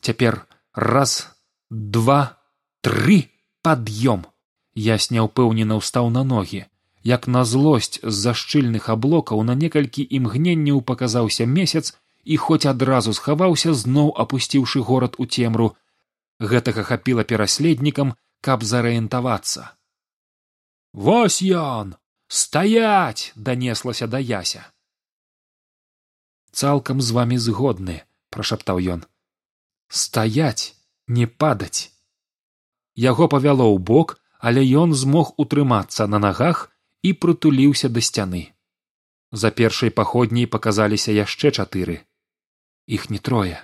Цяпер 0.00 0.46
раз 0.74 1.36
два 1.70 2.38
тры 2.82 3.30
пад'ём. 3.62 4.26
Ясь 4.74 5.10
няўпэўнена 5.10 5.78
ўстаў 5.78 6.10
на 6.14 6.22
ногі. 6.22 6.66
Як 7.02 7.26
на 7.26 7.44
злосць 7.44 7.98
з 8.02 8.14
за 8.14 8.34
шчыльных 8.34 8.88
аблокаў 8.88 9.42
на 9.42 9.54
некалькі 9.54 10.06
імгненняў 10.18 10.82
паказаўся 10.82 11.46
месяц 11.46 11.94
і 12.24 12.36
хоць 12.36 12.66
адразу 12.66 13.12
схаваўся 13.12 13.74
зноў 13.74 14.12
апусціўшы 14.24 14.82
горад 14.84 15.16
у 15.18 15.26
цемру 15.26 15.74
гэтага 16.38 16.82
хапіла 16.82 17.24
пераследнікам 17.24 18.14
каб 18.40 18.62
зарыентавацца. 18.62 19.74
Вось 20.92 21.42
ён! 21.42 21.96
Стаять 22.28 23.32
данеслася 23.36 24.06
да 24.06 24.18
яся. 24.18 24.68
Цалкам 26.52 27.00
з 27.00 27.16
вамі 27.16 27.38
згодны 27.40 28.02
прашаптаў 28.28 28.84
ён 28.94 29.06
стаять 29.88 30.74
не 31.06 31.26
падаць. 31.26 31.90
Яго 32.94 33.28
павяло 33.28 33.66
ў 33.68 33.78
бок 33.78 34.18
але 34.38 34.62
ён 34.62 34.94
змог 34.94 35.34
утрымацца 35.36 36.06
на 36.06 36.18
нагах 36.22 36.70
і 37.02 37.12
прытуліўся 37.12 37.88
да 37.88 38.00
сцяны. 38.00 38.54
За 39.32 39.50
першай 39.50 39.90
паходняй 39.90 40.46
паказаліся 40.46 41.12
яшчэ 41.12 41.50
чатыры. 41.50 42.00
Іх 42.86 43.10
не 43.10 43.18
трое 43.18 43.58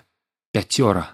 пяцёра. 0.52 1.04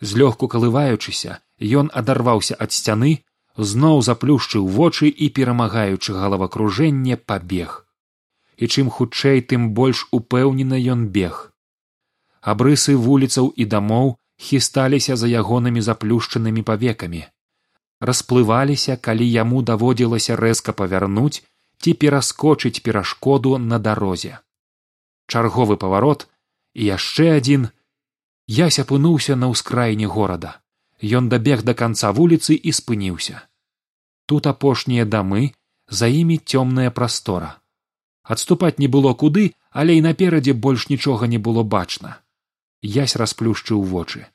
Злёгку 0.00 0.48
калываючыся 0.48 1.38
ён 1.62 1.90
адарваўся 1.94 2.58
ад 2.58 2.74
сцяны 2.74 3.22
зноў 3.56 4.02
заплюшчыў 4.02 4.66
вочы 4.66 5.08
і 5.08 5.30
перамагаючы 5.30 6.18
галавакружэнне 6.18 7.16
пабег. 7.16 7.86
І 8.56 8.66
чым 8.66 8.90
хутчэй 8.90 9.42
тым 9.42 9.70
больш 9.78 10.06
упэўнена 10.10 10.76
ён 10.94 11.06
бег. 11.08 11.54
Абрысы 12.42 12.96
вуліцаў 12.98 13.54
і 13.56 13.64
дамоў 13.64 14.18
хісталіся 14.38 15.16
за 15.16 15.28
ягонымі 15.28 15.80
заплюшчанымі 15.80 16.62
павекамі. 16.62 17.22
Расплываліся 18.00 18.96
калі 18.96 19.26
яму 19.30 19.62
даводзілася 19.62 20.36
рэзка 20.36 20.72
павярнуць 20.72 21.42
ці 21.82 21.94
пераскочыць 21.94 22.82
перашкоду 22.82 23.58
на 23.58 23.78
дарозе. 23.78 24.38
Чарговы 25.28 25.76
паварот 25.76 26.26
і 26.74 26.90
яшчэ 26.90 27.38
адзін. 27.38 27.70
Ясь 28.48 28.78
апынуўся 28.82 29.36
на 29.38 29.48
ўскраіне 29.54 30.06
горада. 30.06 30.58
Ён 31.02 31.28
дабег 31.28 31.62
да 31.62 31.74
канца 31.74 32.10
вуліцы 32.10 32.54
і 32.54 32.72
спыніўся. 32.72 33.42
Тут 34.26 34.46
апошнія 34.46 35.04
дамы 35.04 35.54
за 35.88 36.06
імі 36.06 36.38
цёмная 36.42 36.90
прастора. 36.90 37.58
Адступаць 38.22 38.78
не 38.78 38.86
было 38.86 39.14
куды 39.14 39.54
але 39.72 39.96
і 39.96 40.04
наперадзе 40.04 40.52
больш 40.52 40.88
нічога 40.88 41.26
не 41.26 41.38
было 41.38 41.62
бачна 41.62 42.18
ясь 42.82 43.16
расплюшчыў 43.16 43.82
вочы. 43.82 44.26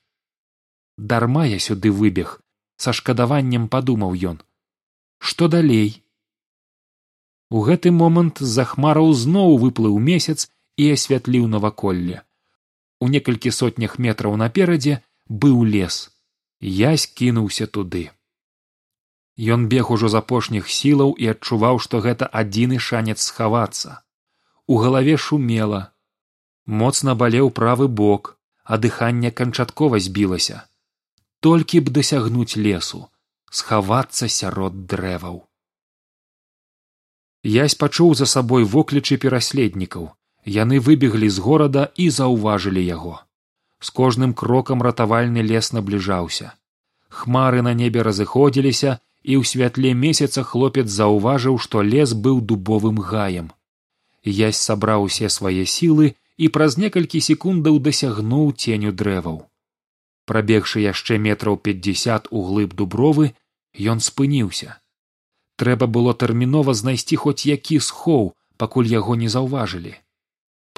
Дарма 0.96 1.46
я 1.46 1.58
сюды 1.58 1.92
выбег 1.92 2.40
са 2.78 2.92
шкадаваннем 2.92 3.68
падумаў 3.68 4.14
ён. 4.14 4.42
Што 5.18 5.48
далей? 5.48 6.04
У 7.50 7.62
гэты 7.66 7.90
момант 7.90 8.38
з 8.38 8.50
за 8.58 8.64
хмараў 8.64 9.12
зноў 9.12 9.58
выплыў 9.58 9.98
месяц 9.98 10.50
і 10.76 10.92
асвятліў 10.94 11.46
наваколле. 11.48 12.22
У 13.00 13.08
некалькі 13.08 13.50
сотнях 13.50 13.98
метраў 13.98 14.36
наперадзе 14.36 15.02
быў 15.28 15.64
лес. 15.64 16.10
Язь 16.60 17.06
кінуўся 17.06 17.66
туды. 17.66 18.10
Ён 19.38 19.68
бег 19.68 19.90
ужо 19.90 20.08
з 20.08 20.18
апошніх 20.18 20.70
сілаў 20.70 21.14
і 21.14 21.30
адчуваў 21.34 21.78
што 21.78 22.00
гэта 22.00 22.26
адзіны 22.26 22.78
шанец 22.78 23.20
схавацца. 23.22 24.02
У 24.66 24.78
галаве 24.78 25.16
шумела. 25.16 25.94
Моцна 26.66 27.14
балеў 27.14 27.50
правы 27.50 27.86
бок 27.88 28.37
а 28.68 28.76
дыханне 28.76 29.30
канчаткова 29.30 30.00
збілася. 30.06 30.62
Толькі 31.40 31.80
б 31.80 31.94
дасягнуць 31.98 32.60
лесу 32.60 33.06
схавацца 33.50 34.28
сярод 34.28 34.84
дрэваў. 34.92 35.36
Язь 37.48 37.78
пачуў 37.80 38.14
за 38.20 38.26
сабой 38.26 38.68
воклічы 38.74 39.16
пераследнікаў. 39.24 40.12
Яны 40.44 40.80
выбеглі 40.80 41.28
з 41.28 41.44
горада 41.44 41.82
і 41.96 42.10
заўважылі 42.18 42.84
яго. 42.84 43.16
З 43.80 43.90
кожным 43.98 44.32
крокам 44.34 44.82
ратавальны 44.82 45.42
лес 45.42 45.72
набліжаўся. 45.72 46.52
Хмары 47.08 47.62
на 47.62 47.74
небе 47.80 48.02
разыходзіліся 48.02 48.98
і 49.22 49.36
ў 49.40 49.44
святле 49.50 49.94
месяца 49.94 50.44
хлопец 50.44 50.88
заўважыў 50.88 51.58
што 51.64 51.82
лес 51.82 52.12
быў 52.12 52.40
дубовым 52.40 53.00
гаем. 53.10 53.52
Язь 54.24 54.60
сабраў 54.68 55.08
усе 55.08 55.28
свае 55.28 55.64
сілы 55.64 56.14
і 56.38 56.48
праз 56.54 56.78
некалькі 56.78 57.20
секундаў 57.20 57.78
дасягнуў 57.82 58.50
ценю 58.54 58.94
дрэваў. 58.94 59.38
Прабегшы 60.30 60.80
яшчэ 60.86 61.18
метраў 61.18 61.56
пятьдесят 61.68 62.28
у 62.30 62.42
глыб 62.48 62.74
дубровы 62.78 63.34
ён 63.94 63.98
спыніўся. 64.08 64.78
Трэба 65.58 65.88
было 65.94 66.14
тэрмінова 66.14 66.74
знайсці 66.80 67.16
хоць 67.22 67.42
які 67.50 67.80
схоў 67.82 68.34
пакуль 68.62 68.90
яго 68.90 69.16
не 69.22 69.28
заўважылі. 69.34 69.94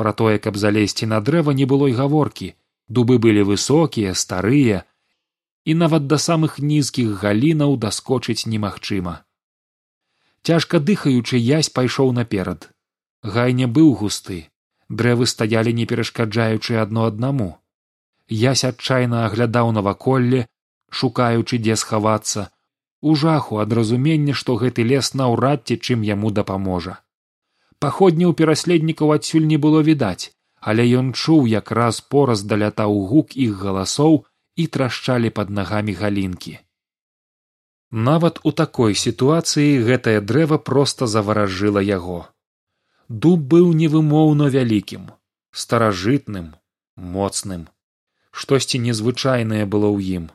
Пра 0.01 0.12
тое 0.20 0.38
каб 0.44 0.57
залезці 0.57 1.07
на 1.12 1.20
дрэва 1.20 1.53
не 1.53 1.66
было 1.73 1.88
і 1.92 1.96
гаворкі. 1.99 2.55
Дубы 2.88 3.18
былі 3.23 3.42
высокія 3.46 4.14
старыя 4.18 4.85
і 5.64 5.75
нават 5.83 6.07
да 6.11 6.16
самых 6.16 6.57
нізкіх 6.59 7.20
галінаў 7.23 7.77
даскочыць 7.77 8.46
немагчыма. 8.46 9.23
Цяжка 10.42 10.81
дыхаючы 10.81 11.37
язь 11.37 11.68
пайшоў 11.68 12.16
наперад. 12.16 12.73
Гай 13.23 13.53
не 13.53 13.68
быў 13.68 13.92
густы 14.01 14.49
дрэвы 14.90 15.26
стаялі 15.33 15.72
не 15.81 15.87
перашкаджаючы 15.90 16.79
адно 16.83 17.07
аднаму. 17.11 17.50
Ясь 18.29 18.64
адчайна 18.68 19.26
аглядаў 19.26 19.70
наваколле 19.76 20.46
шукаючы 21.03 21.59
дзе 21.62 21.76
схавацца 21.83 22.48
у 23.00 23.14
жаху 23.22 23.62
ад 23.62 23.72
разумення 23.79 24.35
што 24.40 24.59
гэты 24.62 24.85
лес 24.90 25.14
наўрад 25.14 25.64
ці 25.66 25.79
чым 25.79 26.03
яму 26.09 26.35
дапаможа. 26.40 26.98
Паходні 27.79 28.26
ў 28.26 28.37
пераследнікаў 28.42 29.16
адсюль 29.16 29.46
не 29.55 29.59
было 29.66 29.81
відаць 29.87 30.35
але 30.61 30.85
ён 31.00 31.12
чуў 31.12 31.46
як 31.50 31.70
раз 31.72 32.00
пораз 32.14 32.42
далятаў 32.44 32.96
гук 33.12 33.37
іх 33.44 33.62
галасоў 33.64 34.24
і 34.57 34.66
трашчалі 34.66 35.31
пад 35.38 35.50
нагамі 35.50 35.94
галінкі. 36.00 36.59
Нават 37.90 38.42
у 38.44 38.53
такой 38.53 38.94
сітуацыі 38.94 39.81
гэтае 39.87 40.20
дрэва 40.20 40.59
проста 40.59 41.09
заваражыла 41.14 41.81
яго 41.81 42.20
дуб 43.11 43.40
быў 43.53 43.73
невымоўна 43.75 44.46
вялікім 44.55 45.11
старажытным 45.51 46.55
моцным. 46.94 47.66
Штосьці 48.31 48.79
незвычайнае 48.79 49.66
было 49.66 49.90
ў 49.90 49.99
ім. 50.18 50.27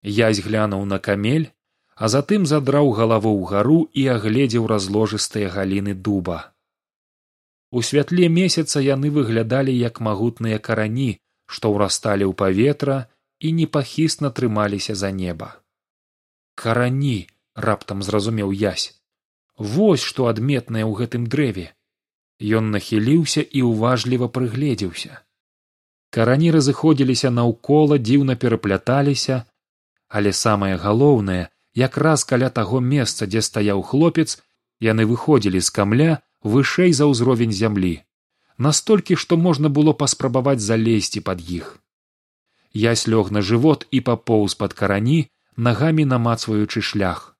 Язь 0.00 0.40
глянуў 0.40 0.88
на 0.88 0.98
камель 0.98 1.52
а 1.94 2.08
затым 2.08 2.46
задраў 2.48 2.88
галаву 2.96 3.34
ўгару 3.36 3.76
і 3.92 4.06
агледзеў 4.16 4.64
разложыстыя 4.66 5.52
галіны 5.52 5.94
дуба. 5.94 6.56
У 7.70 7.82
святле 7.82 8.32
месяца 8.32 8.80
яны 8.80 9.12
выглядалі 9.12 9.76
як 9.76 10.00
магутныя 10.00 10.58
карані 10.58 11.20
што 11.44 11.76
ўрасталі 11.76 12.24
ў 12.24 12.32
паветра 12.32 12.98
і 13.44 13.52
непахісна 13.60 14.32
трымаліся 14.32 14.96
за 14.96 15.12
неба. 15.12 15.60
Карані 16.56 17.28
раптам 17.54 18.00
зразумеў 18.02 18.56
язь 18.56 19.03
вось 19.58 20.02
што 20.02 20.26
адметнае 20.26 20.84
ў 20.84 20.92
гэтым 21.00 21.26
дрэве. 21.26 21.70
Ён 22.42 22.70
нахіліўся 22.74 23.42
і 23.42 23.62
ўважліва 23.70 24.28
прыгледзеўся. 24.28 25.22
Карані 26.10 26.50
разыходзіліся 26.54 27.30
наўкола 27.30 27.98
дзіўна 27.98 28.34
перапляталіся 28.36 29.44
але 30.08 30.32
самае 30.32 30.76
галоўнае 30.78 31.48
якраз 31.74 32.24
каля 32.32 32.48
таго 32.58 32.80
месца 32.80 33.26
дзе 33.26 33.42
стаяў 33.42 33.82
хлопец 33.82 34.38
яны 34.86 35.06
выходзілі 35.10 35.60
з 35.60 35.74
камля 35.78 36.10
вышэй 36.54 36.92
за 36.92 37.10
ўзровень 37.10 37.54
зямлі. 37.60 37.94
Настолькі 38.58 39.16
што 39.16 39.36
можна 39.36 39.68
было 39.68 39.92
паспрабаваць 39.92 40.62
залезці 40.62 41.20
пад 41.28 41.42
іх. 41.50 41.78
Ясь 42.72 43.06
лёг 43.10 43.34
на 43.34 43.42
жывот 43.42 43.86
і 43.90 44.00
папоўз 44.08 44.54
пад 44.54 44.78
карані 44.80 45.18
нагамі 45.56 46.04
намацваючы 46.14 46.82
шлях 46.82 47.33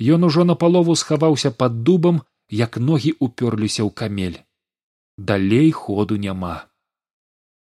ён 0.00 0.24
ужо 0.24 0.44
напалову 0.44 0.96
схаваўся 0.96 1.50
пад 1.50 1.82
дубам 1.82 2.22
як 2.50 2.76
ногі 2.76 3.16
упёрліся 3.18 3.82
ў 3.82 3.90
камель. 3.90 4.44
Далей 5.16 5.72
ходу 5.72 6.16
няма. 6.16 6.68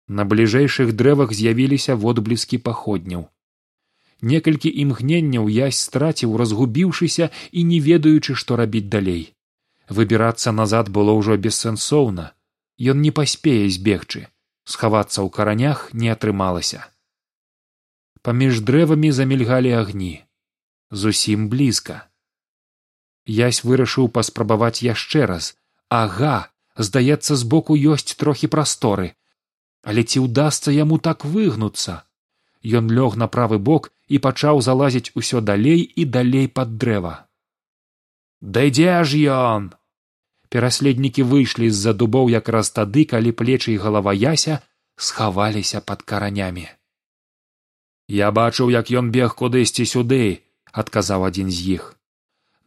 На 0.09 0.25
бліжэйшых 0.25 0.93
дрэвах 0.93 1.33
з'явіліся 1.33 1.97
водбліскі 1.97 2.59
паходняў. 2.59 3.29
Некалькі 4.21 4.69
імгненняў 4.69 5.49
язь 5.49 5.79
страціў 5.79 6.37
разгубіўшыся 6.37 7.31
і 7.53 7.65
не 7.65 7.81
ведаючы 7.81 8.35
што 8.35 8.57
рабіць 8.57 8.89
далей. 8.89 9.33
Выбірацца 9.89 10.53
назад 10.53 10.89
было 10.89 11.13
ўжо 11.17 11.37
бессэнсоўна. 11.37 12.33
Ён 12.79 13.01
не 13.01 13.11
паспее 13.11 13.69
збегчы. 13.71 14.29
Схавацца 14.65 15.25
ў 15.25 15.29
каранях 15.33 15.89
не 15.93 16.13
атрымалася. 16.13 16.85
Паміж 18.21 18.61
дрэвамі 18.61 19.13
замільгалі 19.13 19.73
агні. 19.73 20.25
Зусім 20.91 21.49
блізка 21.49 22.08
язь 23.29 23.63
вырашыў 23.63 24.09
паспрабаваць 24.09 24.83
яшчэ 24.83 25.27
раз. 25.29 25.55
Ага 25.89 26.49
здаецца 26.77 27.37
збоку 27.37 27.77
ёсць 27.77 28.17
трохі 28.17 28.49
прасторы. 28.49 29.13
Але 29.85 30.03
ці 30.03 30.25
ўдасца 30.25 30.73
яму 30.73 30.99
так 30.99 31.25
выгнуцца? 31.25 32.05
Ён 32.65 32.91
лёг 32.91 33.17
на 33.21 33.29
правы 33.29 33.59
бок 33.59 33.93
і 34.09 34.19
пачаў 34.19 34.61
залазіць 34.65 35.13
усё 35.15 35.41
далей 35.41 35.83
і 35.83 36.05
далей 36.05 36.49
пад 36.49 36.79
дрэва. 36.79 37.29
Да 38.41 38.65
ідзе 38.71 39.05
ж 39.05 39.21
ён! 39.35 39.75
Пераследнікі 40.49 41.23
выйшлі 41.29 41.69
з 41.71 41.77
за 41.77 41.93
дубоў 41.93 42.33
якраз 42.33 42.71
тады 42.73 43.05
калі 43.05 43.37
плечы 43.37 43.77
і 43.77 43.81
галава 43.85 44.17
яся 44.17 44.61
схаваліся 44.97 45.81
пад 45.81 46.03
каранямі. 46.03 46.67
Я 48.09 48.33
бачыў 48.33 48.73
як 48.73 48.89
ён 48.89 49.13
бег 49.13 49.37
кудысьці 49.37 49.85
сюды 49.85 50.41
адказаў 50.73 51.29
адзін 51.29 51.53
з 51.53 51.77
іх 51.77 51.98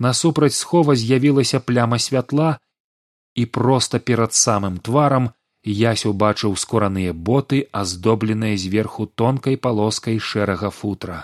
насупраць 0.06 0.58
схова 0.58 0.96
з'явілася 1.02 1.60
пляма 1.60 2.00
святла 2.06 2.50
і 3.36 3.46
проста 3.58 4.00
перад 4.00 4.34
самым 4.38 4.80
тварам 4.88 5.30
ясь 5.64 6.06
убачыў 6.10 6.58
скураныя 6.64 7.14
боты 7.14 7.62
аздобленыя 7.82 8.58
зверху 8.58 9.06
тонкай 9.22 9.58
палоскай 9.58 10.18
шэрага 10.32 10.72
футра. 10.80 11.20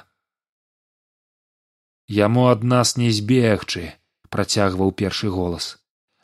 Яму 2.07 2.47
ад 2.53 2.63
нас 2.63 2.95
не 3.01 3.09
збегчы 3.11 3.91
працягваў 4.29 4.93
першы 5.01 5.29
голас. 5.33 5.75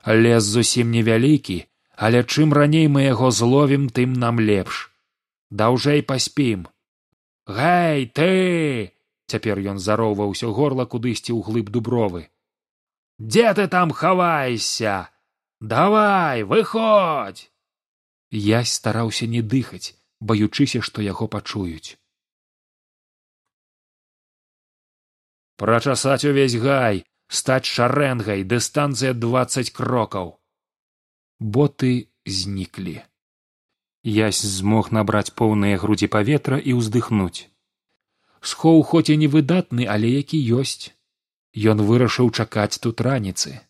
Лес 0.05 0.43
зусім 0.43 0.91
невялікі 0.91 1.63
але 1.95 2.23
чым 2.23 2.53
раней 2.53 2.87
мы 2.87 3.03
яго 3.05 3.31
зловім 3.31 3.89
тым 3.89 4.13
нам 4.13 4.39
лепш. 4.39 4.89
Даўжэй 5.49 6.01
паспім 6.01 6.67
гэй 7.47 8.05
ты 8.17 8.93
цяпер 9.27 9.59
ён 9.73 9.79
зароўваўся 9.79 10.47
горла 10.47 10.85
кудысьці 10.85 11.33
ў 11.33 11.41
глыб 11.47 11.69
дубровы 11.69 12.29
дзе 13.19 13.53
ты 13.53 13.67
там 13.67 13.91
хавайся 13.91 15.09
давай 15.59 16.43
выходзь 16.43 17.49
язь 18.29 18.73
стараўся 18.73 19.27
не 19.27 19.41
дыхаць 19.41 19.93
баючыся 20.23 20.81
што 20.87 21.03
яго 21.05 21.27
пачуюць. 21.35 21.99
Прачасаць 25.63 26.25
увесь 26.29 26.55
гай 26.65 27.03
стаць 27.39 27.69
шарэнгай 27.69 28.43
дыстанцыя 28.53 29.13
дваццаць 29.25 29.71
крокаў. 29.79 30.33
Боты 31.39 31.93
зніклі. 32.25 32.95
Ясь 34.03 34.41
змог 34.55 34.91
набраць 34.97 35.35
поўныя 35.41 35.79
грудзі 35.83 36.09
паветра 36.15 36.57
і 36.59 36.79
ўздыхнуць. 36.79 37.47
Схоў 38.51 38.83
хоць 38.83 39.09
і 39.13 39.19
не 39.19 39.29
выдатны, 39.35 39.87
але 39.87 40.09
які 40.11 40.39
ёсць. 40.59 40.91
Ён 41.53 41.81
вырашыў 41.85 42.31
чакаць 42.31 42.81
тут 42.81 43.01
раніцы. 43.01 43.61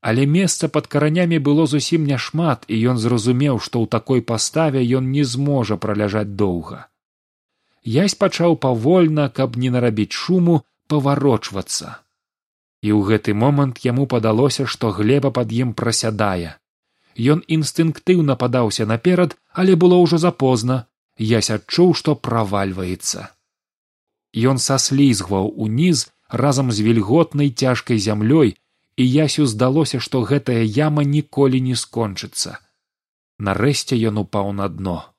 Але 0.00 0.26
месца 0.26 0.68
пад 0.68 0.86
каранямі 0.86 1.38
было 1.38 1.66
зусім 1.66 2.06
няшмат, 2.06 2.64
і 2.68 2.80
ён 2.92 2.98
зразумеў, 2.98 3.58
што 3.58 3.82
ў 3.82 3.86
такой 3.90 4.22
паставе 4.22 4.80
ён 4.98 5.10
не 5.10 5.24
зможа 5.24 5.76
праляжаць 5.76 6.36
доўга. 6.42 6.88
Ясь 7.84 8.14
пачаў 8.14 8.56
павольна, 8.56 9.28
каб 9.28 9.56
не 9.56 9.70
нарабіць 9.70 10.12
шуму 10.12 10.62
паварочвацца. 10.88 12.00
І 12.82 12.92
ў 12.92 13.00
гэты 13.12 13.34
момант 13.34 13.82
яму 13.84 14.06
падалося, 14.06 14.66
што 14.66 14.92
глеба 14.92 15.30
пад 15.30 15.52
ім 15.52 15.74
прасядае 15.74 16.56
ён 17.16 17.40
інстынктыўна 17.48 18.36
падаўся 18.36 18.84
наперад, 18.86 19.36
але 19.52 19.76
было 19.76 19.96
ўжо 20.04 20.18
запозна 20.20 20.84
ясь 21.18 21.50
адчуў 21.50 21.94
што 21.96 22.14
правальваецца 22.14 23.32
ён 24.36 24.58
саслізгваў 24.60 25.48
уніз 25.56 26.12
разам 26.28 26.72
з 26.72 26.80
вільготнай 26.80 27.50
цяжкай 27.50 27.98
зямлёй 27.98 28.56
і 28.96 29.04
ясю 29.10 29.46
здалося 29.46 30.00
што 30.00 30.22
гэтая 30.22 30.62
яма 30.62 31.04
ніколі 31.04 31.60
не 31.60 31.76
скончыцца. 31.76 32.58
Нарэшце 33.38 33.96
ён 34.08 34.24
упаў 34.24 34.52
на 34.52 34.68
дно 34.68 35.15